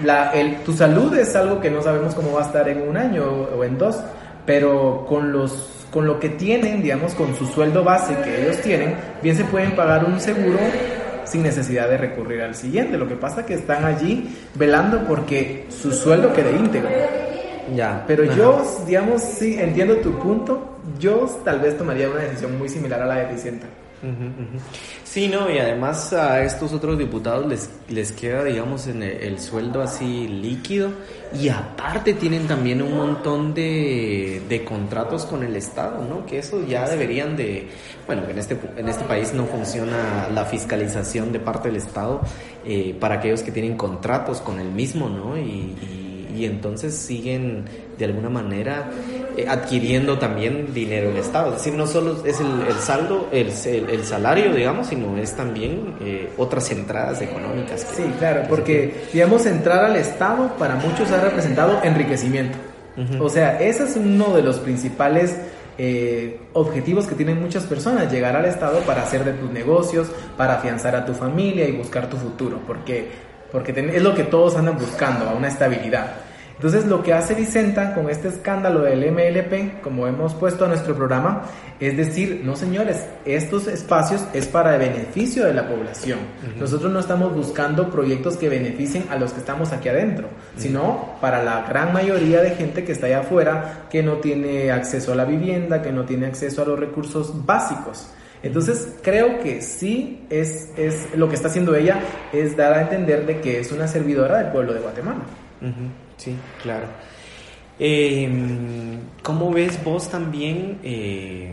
la, 0.00 0.30
el, 0.30 0.58
tu 0.58 0.72
salud 0.72 1.12
es 1.16 1.34
algo 1.34 1.60
que 1.60 1.72
no 1.72 1.82
sabemos 1.82 2.14
cómo 2.14 2.34
va 2.34 2.42
a 2.42 2.46
estar 2.46 2.68
en 2.68 2.88
un 2.88 2.96
año 2.96 3.24
o, 3.24 3.64
en 3.64 3.76
dos, 3.76 3.98
pero 4.46 5.04
con, 5.08 5.32
los, 5.32 5.88
con 5.90 6.06
lo 6.06 6.20
que 6.20 6.28
tienen, 6.28 6.84
digamos, 6.84 7.14
con 7.16 7.34
su 7.34 7.46
sueldo 7.46 7.82
base 7.82 8.16
que 8.22 8.42
ellos 8.42 8.60
tienen, 8.60 8.94
bien 9.20 9.36
se 9.36 9.42
pueden 9.46 9.74
pagar 9.74 10.04
un 10.04 10.20
seguro 10.20 10.60
sin 11.24 11.42
necesidad 11.42 11.88
de 11.88 11.98
recurrir 11.98 12.42
al 12.42 12.54
siguiente. 12.54 12.96
Lo 12.96 13.08
que 13.08 13.16
pasa 13.16 13.40
es 13.40 13.46
que 13.46 13.54
están 13.54 13.84
allí 13.84 14.36
velando 14.54 15.04
porque 15.04 15.66
su 15.68 15.90
sueldo 15.90 16.32
quede 16.32 16.52
íntegro. 16.52 16.90
Ya. 17.74 18.04
Pero 18.06 18.24
yo, 18.34 18.62
digamos, 18.86 19.22
sí, 19.22 19.56
entiendo 19.58 19.96
tu 19.96 20.18
punto. 20.18 20.78
Yo 20.98 21.26
tal 21.44 21.60
vez 21.60 21.76
tomaría 21.78 22.08
una 22.08 22.20
decisión 22.20 22.58
muy 22.58 22.68
similar 22.68 23.00
a 23.02 23.06
la 23.06 23.16
de 23.16 23.32
Vicenta. 23.32 23.66
Sí, 25.02 25.28
no, 25.28 25.50
y 25.50 25.58
además 25.58 26.12
a 26.12 26.42
estos 26.42 26.72
otros 26.72 26.98
diputados 26.98 27.46
les, 27.46 27.70
les 27.88 28.12
queda, 28.12 28.44
digamos, 28.44 28.86
en 28.86 29.02
el, 29.02 29.38
sueldo 29.38 29.80
así 29.80 30.28
líquido 30.28 30.90
y 31.40 31.48
aparte 31.48 32.14
tienen 32.14 32.46
también 32.46 32.82
un 32.82 32.96
montón 32.96 33.54
de, 33.54 34.42
de, 34.48 34.64
contratos 34.64 35.24
con 35.24 35.42
el 35.42 35.56
Estado, 35.56 36.04
¿no? 36.04 36.26
Que 36.26 36.38
eso 36.38 36.66
ya 36.66 36.88
deberían 36.88 37.36
de, 37.36 37.68
bueno, 38.06 38.22
en 38.28 38.38
este, 38.38 38.58
en 38.76 38.88
este 38.88 39.04
país 39.04 39.32
no 39.32 39.46
funciona 39.46 40.28
la 40.34 40.44
fiscalización 40.44 41.32
de 41.32 41.40
parte 41.40 41.68
del 41.68 41.76
Estado 41.76 42.20
eh, 42.64 42.94
para 42.98 43.16
aquellos 43.16 43.42
que 43.42 43.52
tienen 43.52 43.76
contratos 43.76 44.40
con 44.40 44.60
el 44.60 44.70
mismo, 44.70 45.08
¿no? 45.08 45.38
y 45.38 46.03
y 46.03 46.03
entonces 46.42 46.94
siguen 46.94 47.64
de 47.98 48.04
alguna 48.06 48.28
manera 48.28 48.90
eh, 49.36 49.46
adquiriendo 49.48 50.18
también 50.18 50.74
dinero 50.74 51.10
el 51.10 51.16
Estado. 51.16 51.50
Es 51.50 51.58
decir, 51.58 51.74
no 51.74 51.86
solo 51.86 52.24
es 52.24 52.40
el, 52.40 52.62
el 52.68 52.76
saldo, 52.80 53.28
el, 53.30 53.52
el, 53.66 54.04
salario, 54.04 54.52
digamos, 54.52 54.88
sino 54.88 55.16
es 55.16 55.34
también 55.34 55.94
eh, 56.00 56.30
otras 56.36 56.70
entradas 56.70 57.20
económicas. 57.22 57.86
sí, 57.94 58.04
claro, 58.18 58.42
porque, 58.48 59.04
digamos, 59.12 59.46
entrar 59.46 59.84
al 59.84 59.96
Estado 59.96 60.56
para 60.58 60.76
muchos 60.76 61.10
ha 61.10 61.20
representado 61.20 61.80
enriquecimiento. 61.82 62.58
O 63.18 63.28
sea, 63.28 63.60
ese 63.60 63.84
es 63.84 63.96
uno 63.96 64.36
de 64.36 64.42
los 64.42 64.60
principales 64.60 65.34
eh, 65.76 66.38
objetivos 66.52 67.08
que 67.08 67.16
tienen 67.16 67.40
muchas 67.40 67.64
personas, 67.64 68.10
llegar 68.12 68.36
al 68.36 68.44
Estado 68.44 68.78
para 68.80 69.02
hacer 69.02 69.24
de 69.24 69.32
tus 69.32 69.50
negocios, 69.50 70.08
para 70.36 70.54
afianzar 70.54 70.94
a 70.94 71.04
tu 71.04 71.12
familia 71.14 71.68
y 71.68 71.72
buscar 71.72 72.08
tu 72.08 72.16
futuro, 72.16 72.60
porque, 72.64 73.08
porque 73.50 73.72
es 73.72 74.02
lo 74.02 74.14
que 74.14 74.22
todos 74.22 74.54
andan 74.54 74.78
buscando, 74.78 75.28
a 75.28 75.34
una 75.34 75.48
estabilidad. 75.48 76.14
Entonces 76.56 76.86
lo 76.86 77.02
que 77.02 77.12
hace 77.12 77.34
Vicenta 77.34 77.94
con 77.94 78.08
este 78.08 78.28
escándalo 78.28 78.82
del 78.82 79.10
MLP, 79.10 79.80
como 79.82 80.06
hemos 80.06 80.34
puesto 80.34 80.64
a 80.64 80.68
nuestro 80.68 80.94
programa, 80.94 81.42
es 81.80 81.96
decir, 81.96 82.42
no 82.44 82.54
señores, 82.54 83.04
estos 83.24 83.66
espacios 83.66 84.24
es 84.32 84.46
para 84.46 84.74
el 84.74 84.80
beneficio 84.80 85.44
de 85.44 85.54
la 85.54 85.68
población. 85.68 86.20
Nosotros 86.58 86.92
no 86.92 87.00
estamos 87.00 87.34
buscando 87.34 87.90
proyectos 87.90 88.36
que 88.36 88.48
beneficien 88.48 89.06
a 89.10 89.16
los 89.16 89.32
que 89.32 89.40
estamos 89.40 89.72
aquí 89.72 89.88
adentro, 89.88 90.28
sino 90.56 91.16
para 91.20 91.42
la 91.42 91.62
gran 91.68 91.92
mayoría 91.92 92.40
de 92.40 92.50
gente 92.50 92.84
que 92.84 92.92
está 92.92 93.06
allá 93.06 93.20
afuera, 93.20 93.86
que 93.90 94.02
no 94.02 94.14
tiene 94.18 94.70
acceso 94.70 95.12
a 95.12 95.16
la 95.16 95.24
vivienda, 95.24 95.82
que 95.82 95.92
no 95.92 96.04
tiene 96.04 96.26
acceso 96.26 96.62
a 96.62 96.66
los 96.66 96.78
recursos 96.78 97.44
básicos. 97.44 98.08
Entonces 98.44 98.94
creo 99.02 99.40
que 99.40 99.62
sí 99.62 100.26
es, 100.30 100.68
es 100.76 101.08
lo 101.16 101.28
que 101.28 101.34
está 101.34 101.48
haciendo 101.48 101.74
ella, 101.74 102.00
es 102.32 102.56
dar 102.56 102.74
a 102.74 102.82
entender 102.82 103.26
de 103.26 103.40
que 103.40 103.58
es 103.58 103.72
una 103.72 103.88
servidora 103.88 104.38
del 104.38 104.52
pueblo 104.52 104.74
de 104.74 104.80
Guatemala. 104.80 105.22
Sí, 106.24 106.34
claro. 106.62 106.86
Eh, 107.78 108.30
¿Cómo 109.22 109.52
ves 109.52 109.82
vos 109.84 110.10
también 110.10 110.78
eh, 110.82 111.52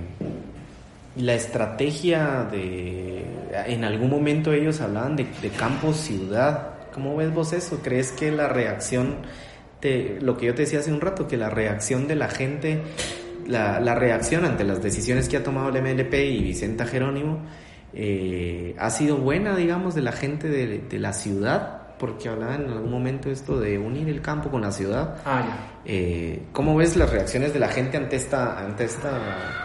la 1.18 1.34
estrategia 1.34 2.48
de... 2.50 3.26
En 3.66 3.84
algún 3.84 4.10
momento 4.10 4.54
ellos 4.54 4.80
hablaban 4.80 5.18
de, 5.18 5.26
campo-ciudad. 5.58 6.70
¿Cómo 6.94 7.18
ves 7.18 7.34
vos 7.34 7.52
eso? 7.52 7.82
¿Crees 7.84 8.14
que 8.14 8.32
la 8.32 8.48
reacción, 8.48 9.18
de, 9.82 10.20
lo 10.22 10.38
que 10.38 10.46
yo 10.46 10.56
te 10.56 10.62
decía 10.62 10.80
hace 10.80 10.94
un 10.94 11.02
rato, 11.02 11.28
que 11.28 11.36
la 11.36 11.50
reacción 11.50 12.08
de 12.08 12.16
la 12.16 12.30
gente, 12.30 12.82
la, 13.46 13.94
reacción 13.94 14.46
ante 14.46 14.64
las 14.64 14.82
decisiones 14.82 15.28
que 15.28 15.36
ha 15.36 15.44
tomado 15.44 15.68
el 15.68 15.82
MLP 15.82 16.14
y 16.14 16.44
Vicenta 16.44 16.86
Jerónimo, 16.86 17.40
eh, 17.94 18.74
ha 18.80 18.90
sido 18.90 19.18
buena, 19.18 19.54
digamos, 19.58 19.96
de 19.96 20.02
la 20.02 20.14
gente 20.14 20.48
de 20.48 21.00
la 21.00 21.12
ciudad? 21.12 21.81
Porque 22.02 22.30
hablaban 22.30 22.64
en 22.64 22.72
algún 22.72 22.90
momento 22.90 23.30
esto 23.30 23.60
de 23.60 23.78
unir 23.78 24.10
el 24.10 24.24
campo 24.24 24.50
con 24.50 24.62
la 24.62 24.72
ciudad. 24.72 25.18
Ah, 25.24 25.44
ya. 25.46 25.82
Eh, 25.86 26.48
¿Cómo 26.52 26.76
ves 26.76 26.96
las 26.96 27.12
reacciones 27.12 27.54
de 27.54 27.60
la 27.60 27.68
gente 27.68 27.96
ante 27.96 28.16
esta, 28.16 28.58
ante 28.58 28.86
esta 28.86 29.61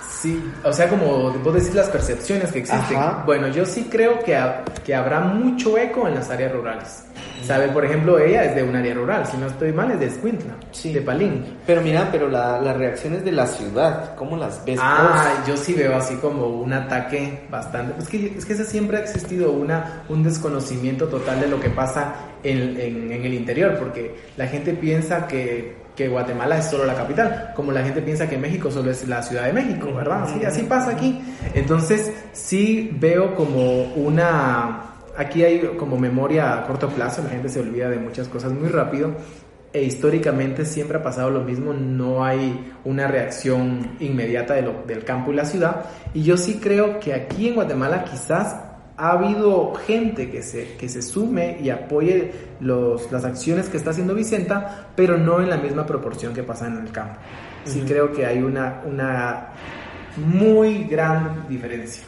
Sí, 0.00 0.42
o 0.64 0.72
sea, 0.72 0.88
como 0.88 1.30
vos 1.30 1.54
decís 1.54 1.74
las 1.74 1.88
percepciones 1.88 2.50
que 2.50 2.60
existen. 2.60 2.98
Bueno, 3.24 3.48
yo 3.48 3.64
sí 3.64 3.88
creo 3.90 4.18
que, 4.20 4.36
que 4.84 4.94
habrá 4.94 5.20
mucho 5.20 5.78
eco 5.78 6.08
en 6.08 6.16
las 6.16 6.30
áreas 6.30 6.52
rurales. 6.52 7.04
¿Sabe? 7.44 7.68
Por 7.68 7.84
ejemplo, 7.84 8.18
ella 8.18 8.44
es 8.44 8.54
de 8.56 8.62
un 8.62 8.74
área 8.74 8.92
rural, 8.94 9.26
si 9.26 9.36
no 9.36 9.46
estoy 9.46 9.72
mal, 9.72 9.90
es 9.92 10.00
de 10.00 10.06
Escuintla, 10.06 10.54
sí. 10.72 10.92
de 10.92 11.00
Palín. 11.00 11.44
Pero 11.66 11.80
mira, 11.82 12.08
pero 12.10 12.28
las 12.28 12.76
reacciones 12.76 13.24
de 13.24 13.32
la 13.32 13.46
ciudad, 13.46 14.14
¿cómo 14.16 14.36
las 14.36 14.64
ves? 14.64 14.78
Ah, 14.82 15.44
yo 15.46 15.56
sí 15.56 15.72
veo 15.72 15.96
así 15.96 16.16
como 16.16 16.46
un 16.46 16.72
ataque 16.72 17.46
bastante. 17.48 17.94
Es 18.00 18.08
que, 18.08 18.34
es 18.36 18.44
que 18.44 18.54
siempre 18.56 18.98
ha 18.98 19.00
existido 19.00 19.52
una, 19.52 20.02
un 20.08 20.22
desconocimiento 20.22 21.06
total 21.06 21.40
de 21.40 21.48
lo 21.48 21.60
que 21.60 21.70
pasa 21.70 22.14
en, 22.42 22.78
en, 22.78 23.12
en 23.12 23.24
el 23.24 23.34
interior, 23.34 23.76
porque 23.78 24.14
la 24.36 24.46
gente 24.46 24.74
piensa 24.74 25.26
que 25.26 25.87
que 25.98 26.06
Guatemala 26.06 26.58
es 26.58 26.66
solo 26.66 26.84
la 26.84 26.94
capital, 26.94 27.50
como 27.56 27.72
la 27.72 27.82
gente 27.82 28.00
piensa 28.00 28.28
que 28.28 28.38
México 28.38 28.70
solo 28.70 28.92
es 28.92 29.08
la 29.08 29.20
Ciudad 29.20 29.46
de 29.46 29.52
México, 29.52 29.92
¿verdad? 29.92 30.28
Sí, 30.32 30.44
así 30.44 30.62
pasa 30.62 30.92
aquí. 30.92 31.20
Entonces, 31.54 32.12
sí 32.32 32.96
veo 33.00 33.34
como 33.34 33.82
una... 33.94 34.84
Aquí 35.16 35.42
hay 35.42 35.58
como 35.76 35.98
memoria 35.98 36.56
a 36.56 36.66
corto 36.68 36.88
plazo, 36.88 37.24
la 37.24 37.30
gente 37.30 37.48
se 37.48 37.58
olvida 37.58 37.90
de 37.90 37.98
muchas 37.98 38.28
cosas 38.28 38.52
muy 38.52 38.68
rápido 38.68 39.16
e 39.72 39.82
históricamente 39.82 40.64
siempre 40.64 40.98
ha 40.98 41.02
pasado 41.02 41.30
lo 41.30 41.40
mismo, 41.40 41.72
no 41.72 42.24
hay 42.24 42.72
una 42.84 43.08
reacción 43.08 43.96
inmediata 43.98 44.54
de 44.54 44.72
del 44.86 45.04
campo 45.04 45.32
y 45.32 45.34
la 45.34 45.44
ciudad. 45.44 45.86
Y 46.14 46.22
yo 46.22 46.36
sí 46.36 46.60
creo 46.62 47.00
que 47.00 47.12
aquí 47.12 47.48
en 47.48 47.56
Guatemala 47.56 48.04
quizás 48.04 48.67
ha 48.98 49.12
habido 49.12 49.74
gente 49.86 50.28
que 50.28 50.42
se, 50.42 50.76
que 50.76 50.88
se 50.88 51.02
sume 51.02 51.58
y 51.62 51.70
apoye 51.70 52.32
los, 52.60 53.10
las 53.12 53.24
acciones 53.24 53.68
que 53.68 53.76
está 53.76 53.90
haciendo 53.90 54.12
Vicenta, 54.12 54.88
pero 54.96 55.16
no 55.16 55.40
en 55.40 55.48
la 55.48 55.56
misma 55.56 55.86
proporción 55.86 56.34
que 56.34 56.42
pasa 56.42 56.66
en 56.66 56.76
el 56.78 56.90
campo. 56.90 57.18
Sí 57.64 57.84
creo 57.86 58.12
que 58.12 58.26
hay 58.26 58.42
una, 58.42 58.82
una 58.84 59.48
muy 60.16 60.84
gran 60.84 61.46
diferencia. 61.48 62.02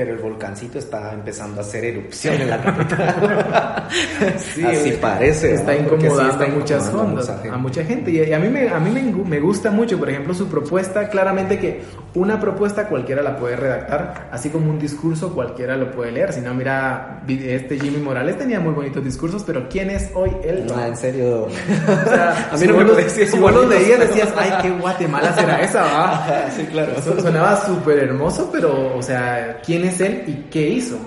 Pero 0.00 0.14
el 0.14 0.18
volcancito 0.18 0.78
está 0.78 1.12
empezando 1.12 1.60
a 1.60 1.60
hacer 1.60 1.84
erupción 1.84 2.40
en 2.40 2.48
la 2.48 2.62
capital. 2.62 3.86
sí, 4.38 4.64
Así 4.64 4.92
parece. 4.92 5.52
Está 5.52 5.76
incomodando 5.76 6.42
a 6.42 6.48
muchas 6.48 6.88
ondas, 6.94 7.28
a, 7.28 7.58
mucha 7.58 7.84
gente. 7.84 8.10
Y 8.10 8.32
a 8.32 8.38
mí, 8.38 8.48
me, 8.48 8.66
a 8.70 8.80
mí 8.80 8.90
me, 8.90 9.02
me, 9.02 9.38
gusta 9.40 9.70
mucho, 9.70 9.98
por 9.98 10.08
ejemplo, 10.08 10.32
su 10.32 10.48
propuesta, 10.48 11.10
claramente 11.10 11.58
que 11.58 11.82
una 12.14 12.40
propuesta 12.40 12.88
cualquiera 12.88 13.20
la 13.20 13.36
puede 13.36 13.56
redactar, 13.56 14.30
así 14.32 14.48
como 14.48 14.70
un 14.70 14.78
discurso 14.78 15.34
cualquiera 15.34 15.76
lo 15.76 15.90
puede 15.92 16.12
leer. 16.12 16.32
Si 16.32 16.40
no, 16.40 16.54
mira, 16.54 17.22
este 17.28 17.78
Jimmy 17.78 17.98
Morales 17.98 18.38
tenía 18.38 18.58
muy 18.58 18.72
bonitos 18.72 19.04
discursos, 19.04 19.44
pero 19.46 19.68
¿quién 19.68 19.90
es 19.90 20.10
hoy 20.14 20.30
él? 20.42 20.64
No, 20.66 20.82
en 20.82 20.96
serio. 20.96 21.42
o 21.42 22.08
sea, 22.08 22.48
a 22.52 22.56
mí 22.56 22.66
no 22.66 22.74
me 22.78 22.84
parecía 22.86 23.26
Si 23.26 23.38
vos 23.38 23.52
lo 23.52 23.66
leías 23.66 24.00
decías, 24.00 24.32
ay, 24.34 24.50
qué 24.62 24.70
Guatemala 24.70 25.34
será 25.34 25.60
esa, 25.60 25.82
va. 25.82 26.50
sí, 26.56 26.64
claro. 26.64 26.94
Sonaba 27.02 27.66
súper 27.66 27.98
hermoso, 27.98 28.48
pero, 28.50 28.96
o 28.96 29.02
sea, 29.02 29.60
¿quién 29.64 29.84
es 29.84 29.89
él 29.98 30.24
y 30.26 30.32
qué 30.50 30.68
hizo? 30.68 30.98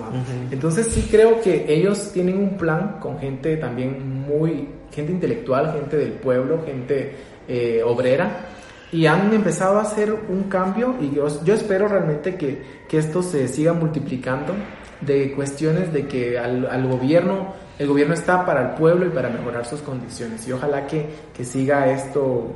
Entonces 0.50 0.88
sí 0.88 1.06
creo 1.08 1.40
que 1.40 1.64
ellos 1.72 2.10
tienen 2.12 2.38
un 2.38 2.56
plan 2.56 2.96
con 3.00 3.20
gente 3.20 3.56
también 3.56 4.26
muy, 4.26 4.68
gente 4.92 5.12
intelectual, 5.12 5.72
gente 5.72 5.96
del 5.96 6.12
pueblo, 6.12 6.62
gente 6.66 7.14
eh, 7.46 7.82
obrera, 7.84 8.48
y 8.90 9.06
han 9.06 9.32
empezado 9.32 9.78
a 9.78 9.82
hacer 9.82 10.12
un 10.12 10.44
cambio 10.44 10.94
y 11.00 11.14
yo, 11.14 11.26
yo 11.44 11.54
espero 11.54 11.88
realmente 11.88 12.36
que, 12.36 12.62
que, 12.88 12.98
esto 12.98 13.22
se 13.22 13.48
siga 13.48 13.72
multiplicando 13.72 14.54
de 15.00 15.32
cuestiones 15.32 15.92
de 15.92 16.06
que 16.06 16.38
al, 16.38 16.66
al, 16.66 16.86
gobierno, 16.86 17.54
el 17.78 17.88
gobierno 17.88 18.14
está 18.14 18.46
para 18.46 18.70
el 18.70 18.74
pueblo 18.76 19.06
y 19.06 19.10
para 19.10 19.30
mejorar 19.30 19.66
sus 19.66 19.80
condiciones 19.80 20.46
y 20.46 20.52
ojalá 20.52 20.86
que, 20.86 21.06
que 21.36 21.44
siga 21.44 21.90
esto 21.90 22.54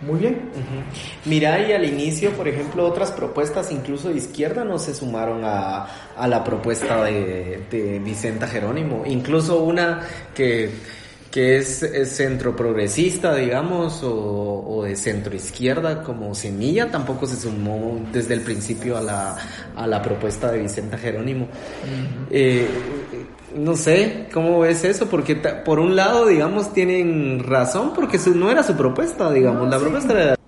muy 0.00 0.20
bien. 0.20 0.50
Mira, 1.24 1.68
y 1.68 1.72
al 1.72 1.84
inicio, 1.84 2.30
por 2.32 2.46
ejemplo, 2.46 2.86
otras 2.86 3.10
propuestas, 3.10 3.72
incluso 3.72 4.10
de 4.10 4.18
izquierda, 4.18 4.64
no 4.64 4.78
se 4.78 4.94
sumaron 4.94 5.44
a, 5.44 5.86
a 6.16 6.28
la 6.28 6.44
propuesta 6.44 7.04
de, 7.04 7.64
de, 7.70 7.98
Vicenta 7.98 8.46
Jerónimo. 8.46 9.02
Incluso 9.06 9.62
una 9.62 10.00
que, 10.34 10.70
que 11.32 11.58
es, 11.58 11.84
centro 12.04 12.54
progresista, 12.54 13.34
digamos, 13.34 14.04
o, 14.04 14.64
o, 14.68 14.84
de 14.84 14.94
centro 14.94 15.34
izquierda, 15.34 16.04
como 16.04 16.32
Semilla, 16.32 16.90
tampoco 16.90 17.26
se 17.26 17.36
sumó 17.36 18.00
desde 18.12 18.34
el 18.34 18.42
principio 18.42 18.96
a 18.96 19.00
la, 19.00 19.36
a 19.74 19.86
la 19.86 20.00
propuesta 20.00 20.52
de 20.52 20.60
Vicenta 20.60 20.96
Jerónimo 20.96 21.48
no 23.54 23.76
sé 23.76 24.26
cómo 24.32 24.60
ves 24.60 24.84
eso, 24.84 25.08
porque 25.08 25.36
por 25.36 25.78
un 25.78 25.96
lado, 25.96 26.26
digamos, 26.26 26.72
tienen 26.72 27.40
razón, 27.40 27.92
porque 27.94 28.18
no 28.34 28.50
era 28.50 28.62
su 28.62 28.76
propuesta, 28.76 29.30
digamos, 29.32 29.68
la 29.68 29.78
propuesta 29.78 30.12
era... 30.12 30.38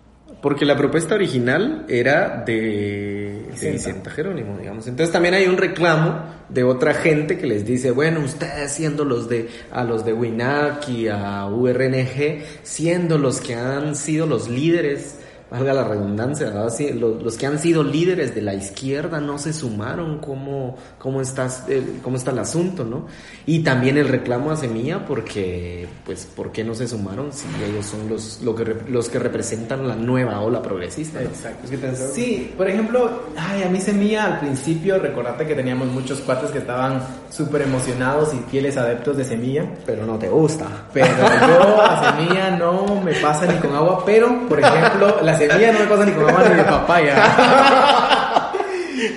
Porque 0.43 0.65
la 0.65 0.75
propuesta 0.75 1.15
original 1.15 1.85
era 1.87 2.43
de, 2.47 3.45
de 3.61 3.71
Vicenta 3.73 4.09
Jerónimo, 4.09 4.57
digamos. 4.57 4.87
Entonces 4.87 5.13
también 5.13 5.35
hay 5.35 5.47
un 5.47 5.59
reclamo 5.59 6.25
de 6.49 6.65
otra 6.65 6.95
gente 6.95 7.37
que 7.37 7.47
les 7.47 7.67
dice, 7.67 7.91
bueno, 7.91 8.21
ustedes 8.21 8.73
siendo 8.73 9.05
los 9.05 9.29
de, 9.29 9.51
a 9.71 9.85
los 9.85 10.03
de 10.07 10.15
WINAC 10.15 10.89
y 10.89 11.09
a 11.09 11.45
URNG, 11.47 12.43
siendo 12.63 13.19
los 13.19 13.39
que 13.43 13.55
han 13.55 13.95
sido 13.95 14.25
los 14.25 14.49
líderes 14.49 15.17
valga 15.51 15.73
la 15.73 15.85
redundancia, 15.85 16.51
los, 16.51 17.23
los, 17.23 17.37
que 17.37 17.47
han 17.47 17.59
sido 17.59 17.83
líderes 17.83 18.35
de 18.35 18.43
la 18.43 18.55
izquierda 18.55 19.21
no 19.21 19.39
se 19.39 19.53
sumaron, 19.53 20.19
cómo, 20.19 20.77
cómo, 20.99 21.21
estás, 21.21 21.65
cómo 22.03 22.17
está 22.17 22.31
el 22.31 22.39
asunto, 22.39 22.85
¿no? 22.85 23.07
Y 23.47 23.61
también 23.61 23.99
el 23.99 24.09
reclamo 24.09 24.53
a 24.53 24.57
Semilla, 24.57 25.05
porque, 25.05 25.89
pues, 26.07 26.27
¿por 26.27 26.53
qué 26.53 26.63
no 26.63 26.75
se 26.75 26.87
sumaron 26.87 27.33
si 27.33 27.47
ellos 27.69 27.87
son 27.87 28.09
los, 28.09 28.41
lo 28.43 28.55
que, 28.55 28.65
los 28.89 29.09
que 29.09 29.19
representan 29.19 29.89
la 29.89 29.97
nueva 29.97 30.41
ola 30.41 30.63
progresista? 30.63 31.21
Exacto. 31.21 31.69
sí, 32.13 32.53
por 32.57 32.69
ejemplo, 32.69 33.23
ay, 33.37 33.65
a 33.65 33.69
mí 33.69 33.81
Semilla 33.81 34.27
al 34.27 34.41
principio, 34.41 34.99
recordate 34.99 35.47
que 35.47 35.55
teníamos 35.55 35.89
muchos 35.89 36.21
cuates 36.21 36.51
que 36.51 36.59
estaban 36.59 37.03
súper 37.31 37.63
emocionados 37.63 38.33
y 38.35 38.39
fieles 38.51 38.77
adeptos 38.77 39.17
de 39.17 39.25
Semilla. 39.25 39.65
Pero 39.85 40.07
no 40.07 40.19
te 40.19 40.29
gusta. 40.29 40.67
Pero 40.93 41.09
yo 41.09 41.83
a 41.83 42.17
Semilla 42.17 42.51
no 42.51 43.01
me 43.03 43.15
pasa 43.15 43.47
ni 43.47 43.59
con 43.59 43.75
agua, 43.75 44.05
pero, 44.05 44.49
por 44.49 44.61
ejemplo, 44.61 45.17
las 45.23 45.39
semilla 45.48 45.72
no 45.72 45.79
me 45.81 45.87
pasa 45.87 46.07
ni 46.07 46.12
con 46.12 46.24
mamá 46.24 46.48
ni 46.48 46.55
de 46.55 46.64
papaya. 46.64 47.16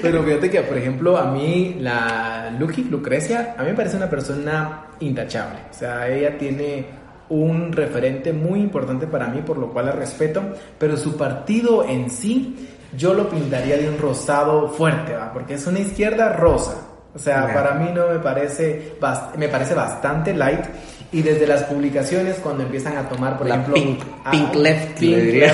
Pero 0.01 0.23
fíjate 0.23 0.49
que, 0.49 0.61
por 0.61 0.77
ejemplo, 0.77 1.17
a 1.17 1.31
mí 1.31 1.77
la 1.79 2.55
Lucrecia, 2.57 3.55
a 3.57 3.63
mí 3.63 3.69
me 3.69 3.75
parece 3.75 3.97
una 3.97 4.09
persona 4.09 4.85
intachable. 4.99 5.59
O 5.69 5.73
sea, 5.73 6.07
ella 6.07 6.37
tiene 6.37 6.85
un 7.29 7.71
referente 7.71 8.31
muy 8.31 8.59
importante 8.59 9.07
para 9.07 9.27
mí, 9.27 9.41
por 9.41 9.57
lo 9.57 9.71
cual 9.71 9.87
la 9.87 9.91
respeto, 9.93 10.41
pero 10.77 10.97
su 10.97 11.17
partido 11.17 11.83
en 11.87 12.09
sí, 12.09 12.69
yo 12.95 13.13
lo 13.13 13.29
pintaría 13.29 13.77
de 13.77 13.89
un 13.89 13.97
rosado 13.97 14.69
fuerte, 14.69 15.13
¿va? 15.15 15.33
Porque 15.33 15.55
es 15.55 15.65
una 15.67 15.79
izquierda 15.79 16.33
rosa. 16.33 16.92
O 17.15 17.19
sea, 17.19 17.53
para 17.53 17.75
mí 17.75 17.91
no 17.93 18.07
me 18.07 18.19
parece, 18.19 18.95
me 19.37 19.47
parece 19.47 19.75
bastante 19.75 20.33
light 20.33 20.65
y 21.13 21.21
desde 21.21 21.45
las 21.45 21.61
publicaciones, 21.65 22.37
cuando 22.37 22.63
empiezan 22.63 22.97
a 22.97 23.07
tomar, 23.07 23.37
por 23.37 23.47
ejemplo. 23.47 23.75
Pink, 23.75 24.03
pink 24.31 24.55
left, 24.55 24.99
le 24.99 25.21
diría. 25.21 25.53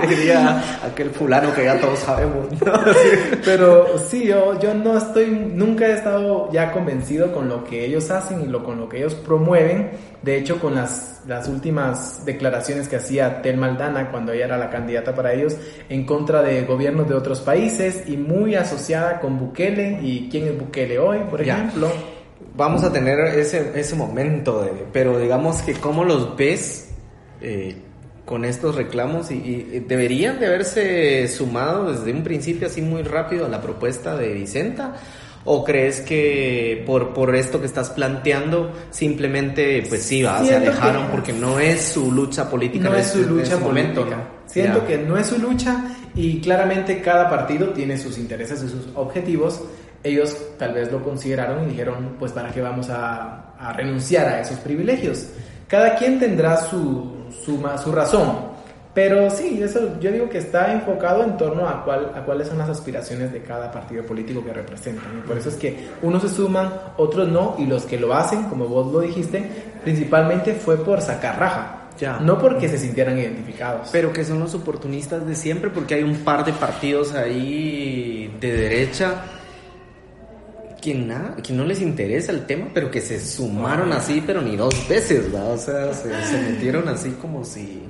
diría 0.08 0.62
aquel 0.86 1.10
fulano 1.10 1.52
que 1.52 1.64
ya 1.64 1.80
todos 1.80 1.98
sabemos. 1.98 2.46
Pero 3.44 3.98
sí, 3.98 4.24
yo, 4.24 4.60
yo 4.60 4.72
no 4.72 4.96
estoy. 4.96 5.30
Nunca 5.30 5.88
he 5.88 5.94
estado 5.94 6.48
ya 6.52 6.70
convencido 6.70 7.32
con 7.32 7.48
lo 7.48 7.64
que 7.64 7.84
ellos 7.84 8.08
hacen 8.12 8.42
y 8.42 8.46
lo, 8.46 8.62
con 8.62 8.78
lo 8.78 8.88
que 8.88 8.98
ellos 8.98 9.16
promueven. 9.16 9.90
De 10.22 10.36
hecho, 10.36 10.60
con 10.60 10.76
las, 10.76 11.22
las 11.26 11.48
últimas 11.48 12.24
declaraciones 12.24 12.86
que 12.86 12.94
hacía 12.94 13.42
Tel 13.42 13.56
Maldana 13.56 14.12
cuando 14.12 14.30
ella 14.30 14.44
era 14.44 14.58
la 14.58 14.70
candidata 14.70 15.12
para 15.12 15.32
ellos 15.32 15.56
en 15.88 16.06
contra 16.06 16.40
de 16.40 16.62
gobiernos 16.62 17.08
de 17.08 17.16
otros 17.16 17.40
países 17.40 18.04
y 18.06 18.16
muy 18.16 18.54
asociada 18.54 19.18
con 19.18 19.40
Bukele. 19.40 19.98
¿Y 20.02 20.28
quién 20.30 20.46
es 20.46 20.51
Bukele 20.52 20.98
hoy, 20.98 21.18
por 21.30 21.40
ejemplo? 21.40 21.88
vamos 22.56 22.84
a 22.84 22.92
tener 22.92 23.18
ese, 23.38 23.72
ese 23.74 23.96
momento, 23.96 24.62
de, 24.62 24.70
pero 24.92 25.18
digamos 25.18 25.62
que 25.62 25.74
cómo 25.74 26.04
los 26.04 26.36
ves 26.36 26.90
eh, 27.40 27.76
con 28.24 28.44
estos 28.44 28.76
reclamos 28.76 29.30
y, 29.30 29.82
deberían 29.86 30.38
de 30.38 30.46
haberse 30.46 31.28
sumado 31.28 31.92
desde 31.92 32.12
un 32.12 32.22
principio 32.22 32.66
así 32.66 32.82
muy 32.82 33.02
rápido 33.02 33.46
a 33.46 33.48
la 33.48 33.60
propuesta 33.60 34.16
de 34.16 34.32
Vicenta. 34.32 34.94
¿O 35.44 35.64
crees 35.64 36.00
que 36.02 36.84
por, 36.86 37.12
por 37.12 37.34
esto 37.34 37.58
que 37.58 37.66
estás 37.66 37.90
planteando 37.90 38.70
simplemente 38.90 39.82
pues 39.88 40.02
sí, 40.02 40.22
va, 40.22 40.44
se 40.44 40.54
alejaron 40.54 41.08
porque 41.08 41.32
no 41.32 41.58
es 41.58 41.82
su 41.82 42.12
lucha 42.12 42.48
política 42.48 42.88
no 42.88 42.94
es 42.94 43.08
su 43.08 43.28
lucha 43.28 43.56
momento, 43.56 44.06
Siento 44.46 44.86
que 44.86 44.98
no 44.98 45.16
es 45.16 45.26
su 45.26 45.38
lucha 45.38 45.96
y 46.14 46.40
claramente 46.40 47.00
cada 47.00 47.28
partido 47.28 47.70
tiene 47.70 47.98
sus 47.98 48.18
intereses 48.18 48.62
y 48.62 48.68
sus 48.68 48.86
objetivos 48.94 49.62
ellos 50.04 50.36
tal 50.58 50.74
vez 50.74 50.90
lo 50.90 51.02
consideraron 51.02 51.64
y 51.64 51.70
dijeron, 51.70 52.16
pues 52.18 52.32
para 52.32 52.50
qué 52.50 52.60
vamos 52.60 52.88
a, 52.90 53.38
renunciar 53.76 54.26
a 54.26 54.40
esos 54.40 54.58
privilegios. 54.58 55.28
Cada 55.68 55.94
quien 55.94 56.18
tendrá 56.18 56.56
su, 56.56 57.28
su, 57.44 57.64
su, 57.82 57.92
razón, 57.92 58.50
pero 58.92 59.30
sí, 59.30 59.60
eso 59.62 60.00
yo 60.00 60.10
digo 60.10 60.28
que 60.28 60.38
está 60.38 60.72
enfocado 60.72 61.22
en 61.22 61.36
torno 61.36 61.68
a, 61.68 61.84
cuál, 61.84 62.10
a 62.12 62.24
cuáles 62.24 62.48
son 62.48 62.58
las 62.58 62.68
aspiraciones 62.68 63.32
de 63.32 63.40
cada 63.40 63.70
partido 63.70 64.04
político 64.04 64.44
que 64.44 64.52
representan. 64.52 65.22
por 65.26 65.38
eso 65.38 65.48
es 65.48 65.54
que 65.54 65.88
unos 66.02 66.22
se 66.22 66.28
suman, 66.28 66.72
otros 66.96 67.28
no, 67.28 67.54
y 67.56 67.66
los 67.66 67.84
que 67.84 68.00
lo 68.00 68.12
hacen, 68.12 68.42
como 68.48 68.66
vos 68.66 68.92
lo 68.92 68.98
dijiste, 69.00 69.48
principalmente 69.84 70.54
fue 70.54 70.76
por 70.76 71.00
sacar 71.00 71.38
raja. 71.38 71.78
Ya. 72.00 72.18
No 72.18 72.38
porque 72.38 72.68
se 72.68 72.78
sintieran 72.78 73.16
identificados. 73.18 73.90
Pero 73.92 74.12
que 74.12 74.24
son 74.24 74.40
los 74.40 74.54
oportunistas 74.54 75.24
de 75.24 75.36
siempre, 75.36 75.70
porque 75.70 75.94
hay 75.94 76.02
un 76.02 76.16
par 76.16 76.44
de 76.44 76.52
partidos 76.52 77.14
ahí 77.14 78.34
de 78.40 78.50
derecha 78.50 79.22
que, 80.82 80.94
nada, 80.94 81.36
que 81.36 81.52
no 81.52 81.64
les 81.64 81.80
interesa 81.80 82.32
el 82.32 82.44
tema, 82.44 82.66
pero 82.74 82.90
que 82.90 83.00
se 83.00 83.18
sumaron 83.24 83.92
así, 83.92 84.22
pero 84.26 84.42
ni 84.42 84.56
dos 84.56 84.74
veces, 84.88 85.32
¿verdad? 85.32 85.52
O 85.52 85.56
sea, 85.56 85.94
se, 85.94 86.08
metieron 86.50 86.88
así 86.88 87.10
como 87.12 87.44
si... 87.44 87.84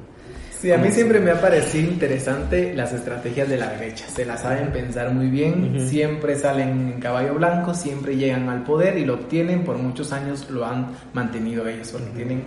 Sí, 0.60 0.70
a 0.70 0.78
mí 0.78 0.92
siempre 0.92 1.18
me 1.18 1.32
ha 1.32 1.40
parecido 1.40 1.90
interesante 1.90 2.72
las 2.72 2.92
estrategias 2.92 3.48
de 3.48 3.56
la 3.56 3.70
derecha. 3.70 4.06
Se 4.06 4.24
las 4.24 4.42
saben 4.42 4.70
pensar 4.70 5.10
muy 5.10 5.26
bien, 5.26 5.88
siempre 5.88 6.38
salen 6.38 6.92
en 6.92 7.00
caballo 7.00 7.34
blanco, 7.34 7.74
siempre 7.74 8.16
llegan 8.16 8.48
al 8.48 8.62
poder 8.62 8.96
y 8.96 9.04
lo 9.04 9.14
obtienen. 9.14 9.64
Por 9.64 9.78
muchos 9.78 10.12
años 10.12 10.48
lo 10.50 10.64
han 10.64 10.92
mantenido 11.14 11.66
ellos, 11.66 11.88
porque 11.90 12.10
tienen 12.10 12.44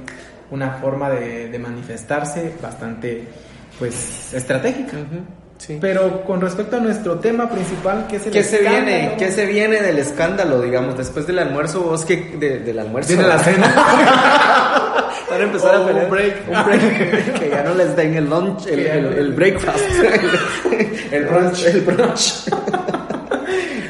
una 0.49 0.75
forma 0.75 1.09
de, 1.09 1.49
de, 1.49 1.59
manifestarse 1.59 2.53
bastante, 2.61 3.27
pues, 3.77 4.33
estratégica. 4.33 4.95
Pero 5.79 6.23
con 6.25 6.41
respecto 6.41 6.77
a 6.77 6.79
nuestro 6.79 7.17
tema 7.19 7.49
principal, 7.49 8.05
¿qué 8.07 8.17
es 8.17 8.25
el 8.27 8.33
¿Qué 8.33 8.43
se 8.43 8.59
viene? 8.59 9.15
¿Qué 9.17 9.31
se 9.31 9.45
viene 9.45 9.81
del 9.81 9.97
escándalo, 9.97 10.61
digamos, 10.61 10.97
después 10.97 11.25
del 11.25 11.39
almuerzo? 11.39 11.81
¿Vos 11.81 12.05
qué 12.05 12.17
del 12.17 12.77
almuerzo? 12.77 13.13
Viene 13.13 13.27
la 13.27 13.39
cena. 13.39 13.67
Van 15.29 15.41
a 15.41 15.43
empezar 15.43 15.75
a 15.75 15.81
oh, 15.81 15.87
pelear. 15.87 16.05
Un 16.05 16.11
break. 16.11 16.35
Un 16.47 16.65
break. 16.65 17.33
que 17.39 17.49
ya 17.49 17.63
no 17.63 17.73
les 17.73 17.95
den 17.95 18.15
el 18.15 18.29
lunch, 18.29 18.67
el, 18.67 18.79
el, 18.85 19.33
breakfast. 19.33 19.83
el 21.11 21.25
brunch. 21.25 21.65
El 21.65 21.81
brunch. 21.81 22.47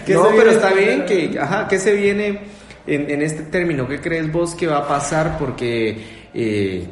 no, 0.07 0.27
pero 0.37 0.51
está 0.51 0.71
bien 0.71 1.05
que, 1.05 1.37
ajá, 1.37 1.67
¿qué 1.67 1.79
se 1.79 1.93
viene 1.93 2.41
en, 2.87 3.09
en 3.09 3.21
este 3.21 3.43
término? 3.43 3.87
¿Qué 3.87 3.99
crees 3.99 4.31
vos 4.31 4.55
que 4.55 4.67
va 4.67 4.77
a 4.77 4.87
pasar? 4.87 5.37
Porque... 5.37 6.25
Eh, 6.33 6.87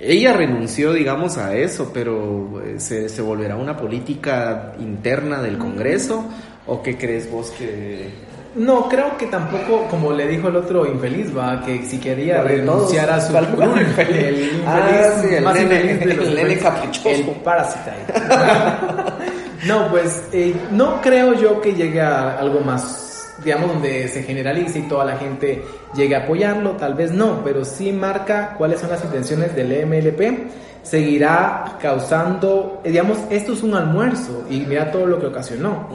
ella 0.00 0.32
renunció, 0.32 0.92
digamos, 0.92 1.38
a 1.38 1.54
eso, 1.56 1.90
pero 1.94 2.60
eh, 2.64 2.74
se, 2.78 3.08
se 3.08 3.22
volverá 3.22 3.54
una 3.56 3.76
política 3.76 4.72
interna 4.80 5.40
del 5.42 5.58
Congreso 5.58 6.24
¿O 6.66 6.82
qué 6.82 6.96
crees 6.96 7.30
vos 7.30 7.50
que 7.58 8.08
no, 8.56 8.88
creo 8.88 9.18
que 9.18 9.26
tampoco, 9.26 9.86
como 9.90 10.12
le 10.12 10.26
dijo 10.28 10.46
el 10.48 10.54
otro 10.56 10.86
infeliz, 10.86 11.36
va, 11.36 11.60
que 11.60 11.82
si 11.84 11.98
quería 11.98 12.40
renunciar 12.40 13.10
a 13.10 13.20
su 13.20 13.32
¿cuál 13.32 13.46
fue 13.48 13.64
el 13.64 13.70
curul, 13.70 13.82
infeliz? 13.82 14.16
el 14.24 14.34
infeliz 14.34 14.62
Ah, 14.66 15.10
sí, 15.20 15.34
el 15.34 15.44
más 15.44 15.56
nene- 15.56 15.90
infeliz 15.90 15.98
de 15.98 16.14
los 16.14 16.26
el 16.28 16.34
nene 16.36 16.58
caprichoso. 16.58 17.08
El 17.08 17.24
no, 19.66 19.88
pues 19.90 20.22
eh, 20.32 20.54
no 20.70 21.00
creo 21.00 21.34
yo 21.34 21.60
que 21.60 21.74
llegue 21.74 22.00
a 22.00 22.38
algo 22.38 22.60
más, 22.60 23.03
digamos, 23.44 23.72
donde 23.72 24.08
se 24.08 24.22
generalice 24.22 24.80
y 24.80 24.82
toda 24.82 25.04
la 25.04 25.16
gente 25.16 25.62
llegue 25.94 26.14
a 26.16 26.20
apoyarlo, 26.20 26.72
tal 26.72 26.94
vez 26.94 27.12
no, 27.12 27.42
pero 27.44 27.64
sí 27.64 27.92
marca 27.92 28.54
cuáles 28.56 28.80
son 28.80 28.90
las 28.90 29.04
intenciones 29.04 29.54
del 29.54 29.72
E 29.72 29.86
MLP. 29.86 30.48
Seguirá 30.82 31.78
causando, 31.80 32.82
eh, 32.84 32.90
digamos, 32.90 33.18
esto 33.30 33.54
es 33.54 33.62
un 33.62 33.74
almuerzo 33.74 34.44
y 34.50 34.60
mira 34.60 34.90
todo 34.90 35.06
lo 35.06 35.18
que 35.18 35.26
ocasionó 35.26 35.88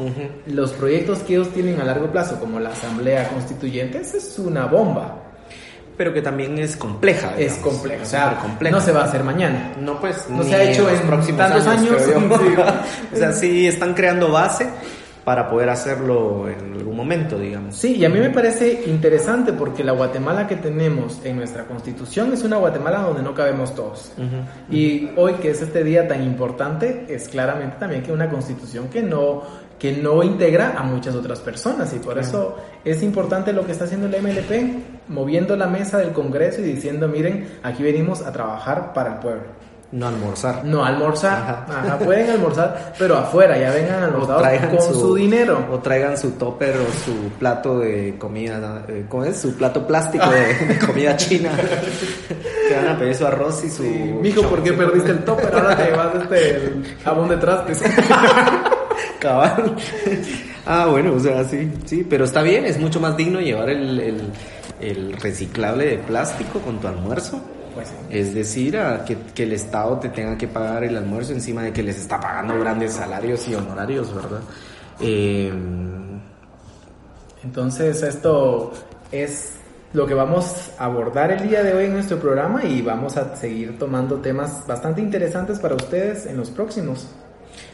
los 0.48 0.72
proyectos 0.72 1.20
que 1.20 1.34
ellos 1.36 1.50
tienen 1.50 1.80
a 1.80 1.84
largo 1.84 2.12
plazo, 2.12 2.40
como 2.40 2.60
la 2.60 2.70
Asamblea 2.70 3.30
Constituyente, 3.30 4.00
esa 4.00 4.18
es 4.18 4.40
una 4.40 4.66
bomba. 4.66 5.26
Pero 5.96 6.14
que 6.14 6.22
también 6.22 6.58
es 6.58 6.78
compleja. 6.78 7.34
Es 7.38 7.58
digamos. 7.58 7.74
compleja, 7.74 8.04
o 8.04 8.06
Es 8.06 8.10
sea, 8.10 8.40
no 8.72 8.80
se 8.80 8.94
va 8.94 9.02
a 9.02 9.04
hacer 9.04 9.22
mañana. 9.22 9.74
No, 9.82 10.00
pues. 10.00 10.30
No 10.30 10.44
se 10.44 10.56
ha 10.56 10.64
hecho 10.64 10.90
en 10.90 11.02
próximos 11.02 11.40
tantos 11.40 11.68
años. 11.68 12.02
Sí. 12.06 12.12
o 13.14 13.18
sea, 13.18 13.34
sí 13.34 13.68
están 13.68 13.94
creando 13.94 14.32
base 14.32 14.70
para 15.23 15.49
poder 15.49 15.69
hacerlo 15.69 16.47
en 16.49 16.73
algún 16.73 16.95
momento, 16.95 17.38
digamos. 17.38 17.75
Sí, 17.75 17.97
y 17.97 18.05
a 18.05 18.10
mí 18.10 18.19
me 18.19 18.29
parece 18.29 18.84
interesante 18.88 19.53
porque 19.53 19.84
la 19.84 19.91
Guatemala 19.91 20.47
que 20.47 20.55
tenemos 20.55 21.19
en 21.23 21.38
nuestra 21.38 21.65
constitución 21.65 22.34
es 22.34 22.43
una 22.43 22.58
Guatemala 22.58 23.01
donde 23.01 23.21
no 23.21 23.34
cabemos 23.34 23.75
todos. 23.75 24.12
Y 24.71 25.10
hoy 25.15 25.34
que 25.34 25.51
es 25.51 25.62
este 25.62 25.84
día 25.84 26.08
tan 26.08 26.23
importante, 26.23 27.05
es 27.10 27.27
claramente 27.29 27.77
también 27.79 28.01
que 28.01 28.12
una 28.12 28.29
constitución 28.29 28.89
que 28.89 29.03
no, 29.03 29.43
que 29.77 29.91
no 29.91 30.23
integra 30.23 30.75
a 30.77 30.84
muchas 30.84 31.15
otras 31.15 31.39
personas. 31.39 31.93
Y 31.93 31.99
por 31.99 32.17
eso 32.17 32.58
es 32.84 33.03
importante 33.03 33.53
lo 33.53 33.65
que 33.65 33.73
está 33.73 33.86
haciendo 33.86 34.08
el 34.08 34.21
MLP, 34.21 35.10
moviendo 35.10 35.55
la 35.55 35.67
mesa 35.67 35.97
del 35.97 36.12
Congreso 36.12 36.62
y 36.62 36.65
diciendo, 36.65 37.08
miren, 37.08 37.60
aquí 37.63 37.84
venimos 37.84 38.21
a 38.21 38.32
trabajar 38.32 38.93
para 38.93 39.13
el 39.15 39.19
pueblo. 39.19 39.59
No 39.91 40.08
almorzar. 40.08 40.63
No 40.65 40.86
almorzar, 40.86 41.41
Ajá. 41.41 41.65
Ajá, 41.67 41.97
pueden 41.97 42.30
almorzar, 42.30 42.93
pero 42.99 43.17
afuera, 43.17 43.58
ya 43.58 43.71
vengan 43.71 44.04
almorzados 44.04 44.43
traigan 44.43 44.69
con 44.75 44.82
su, 44.93 45.15
dinero. 45.15 45.65
O 45.71 45.80
traigan 45.80 46.15
su 46.15 46.32
topper 46.32 46.75
o 46.78 46.86
su 47.04 47.30
plato 47.39 47.80
de 47.80 48.15
comida. 48.19 48.86
eh, 48.88 49.06
¿Cómo 49.10 49.23
es? 49.23 49.38
Su 49.38 49.56
plato 49.56 49.88
plástico 49.88 50.30
de, 50.30 50.54
de 50.73 50.78
comida 50.80 51.17
china. 51.17 51.49
que 52.69 52.75
van 52.75 52.88
a 52.89 52.99
pedir 52.99 53.15
su 53.15 53.25
arroz 53.25 53.63
y 53.63 53.69
su. 53.71 53.82
Mijo, 53.84 54.43
¿por 54.43 54.62
qué 54.62 54.73
perdiste 54.73 55.10
el 55.10 55.23
topper? 55.25 55.56
Ahora 55.56 55.75
te 55.75 55.84
llevas 55.86 56.15
este 56.21 56.56
el 56.56 56.86
jabón 57.04 57.30
de 57.30 57.38
trastes. 57.38 57.82
Cabal. 59.19 59.75
ah, 60.67 60.86
bueno, 60.86 61.13
o 61.15 61.19
sea, 61.19 61.43
sí, 61.45 61.71
sí, 61.86 62.06
pero 62.08 62.25
está 62.25 62.41
bien, 62.43 62.65
es 62.65 62.80
mucho 62.80 62.99
más 62.99 63.17
digno 63.17 63.39
llevar 63.41 63.69
el, 63.69 63.99
el, 63.99 64.21
el 64.82 65.13
reciclable 65.13 65.86
de 65.86 65.97
plástico 65.97 66.60
con 66.60 66.80
tu 66.80 66.88
almuerzo. 66.88 67.41
Pues. 67.80 67.94
Es 68.10 68.34
decir, 68.34 68.78
a 68.78 69.04
que, 69.06 69.18
que 69.34 69.44
el 69.44 69.54
Estado 69.54 70.00
te 70.00 70.10
tenga 70.10 70.38
que 70.38 70.48
pagar 70.48 70.84
el 70.84 70.98
almuerzo 70.98 71.34
encima 71.34 71.63
de 71.63 71.74
que 71.74 71.84
les 71.84 71.98
está 71.98 72.20
pagando 72.20 72.60
grandes 72.60 72.94
salarios 72.94 73.48
y 73.48 73.56
honorarios, 73.56 74.13
¿verdad? 74.13 74.42
Eh, 75.00 75.52
Entonces 77.44 78.04
esto 78.04 78.74
es 79.12 79.54
lo 79.94 80.06
que 80.06 80.13
vamos 80.13 80.72
a 80.78 80.86
abordar 80.86 81.32
el 81.32 81.48
día 81.48 81.63
de 81.63 81.74
hoy 81.74 81.86
en 81.86 81.94
nuestro 81.94 82.20
programa 82.20 82.63
y 82.63 82.82
vamos 82.82 83.18
a 83.18 83.36
seguir 83.36 83.80
tomando 83.80 84.18
temas 84.18 84.65
bastante 84.68 85.02
interesantes 85.02 85.60
para 85.60 85.76
ustedes 85.76 86.26
en 86.26 86.38
los 86.38 86.52
próximos. 86.52 87.08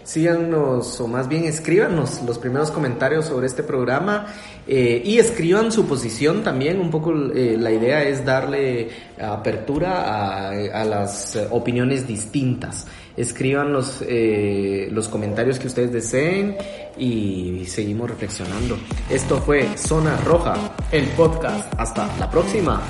Síganos 0.04 1.00
o 1.02 1.08
más 1.08 1.28
bien 1.28 1.46
escríbanos 1.46 2.22
los 2.24 2.38
primeros 2.38 2.72
comentarios 2.72 3.26
sobre 3.26 3.48
este 3.48 3.64
programa 3.64 4.28
eh, 4.68 5.02
y 5.04 5.20
escriban 5.20 5.72
su 5.72 5.86
posición 5.86 6.44
también. 6.44 6.80
Un 6.80 6.92
poco 6.92 7.14
eh, 7.14 7.58
la 7.60 7.72
idea 7.72 8.04
es 8.04 8.26
darle 8.26 8.90
apertura 9.22 10.50
a, 10.50 10.86
las 10.86 11.38
opiniones 11.52 12.08
distintas. 12.08 12.88
Escriban 13.18 13.72
los, 13.72 14.04
eh, 14.08 14.90
los 14.92 15.08
comentarios 15.08 15.58
que 15.58 15.68
ustedes 15.68 15.92
deseen 15.92 16.58
y 16.98 17.66
seguimos 17.68 18.10
reflexionando. 18.10 18.78
Esto 19.10 19.38
fue 19.38 19.78
Zona 19.78 20.18
Roja. 20.18 20.56
El 20.92 21.06
podcast. 21.10 21.74
Hasta 21.78 22.08
la 22.20 22.30
próxima. 22.30 22.82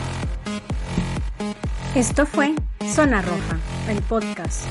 Esto 1.96 2.26
fue 2.26 2.54
Zona 2.94 3.22
Roja, 3.22 3.58
el 3.90 4.02
podcast. 4.02 4.66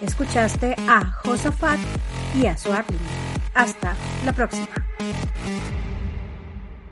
Escuchaste 0.00 0.74
a 0.88 1.04
Josafat 1.04 1.78
y 2.34 2.46
a 2.46 2.56
Suarlin. 2.56 2.98
Hasta 3.54 3.94
la 4.24 4.32
próxima. 4.32 4.66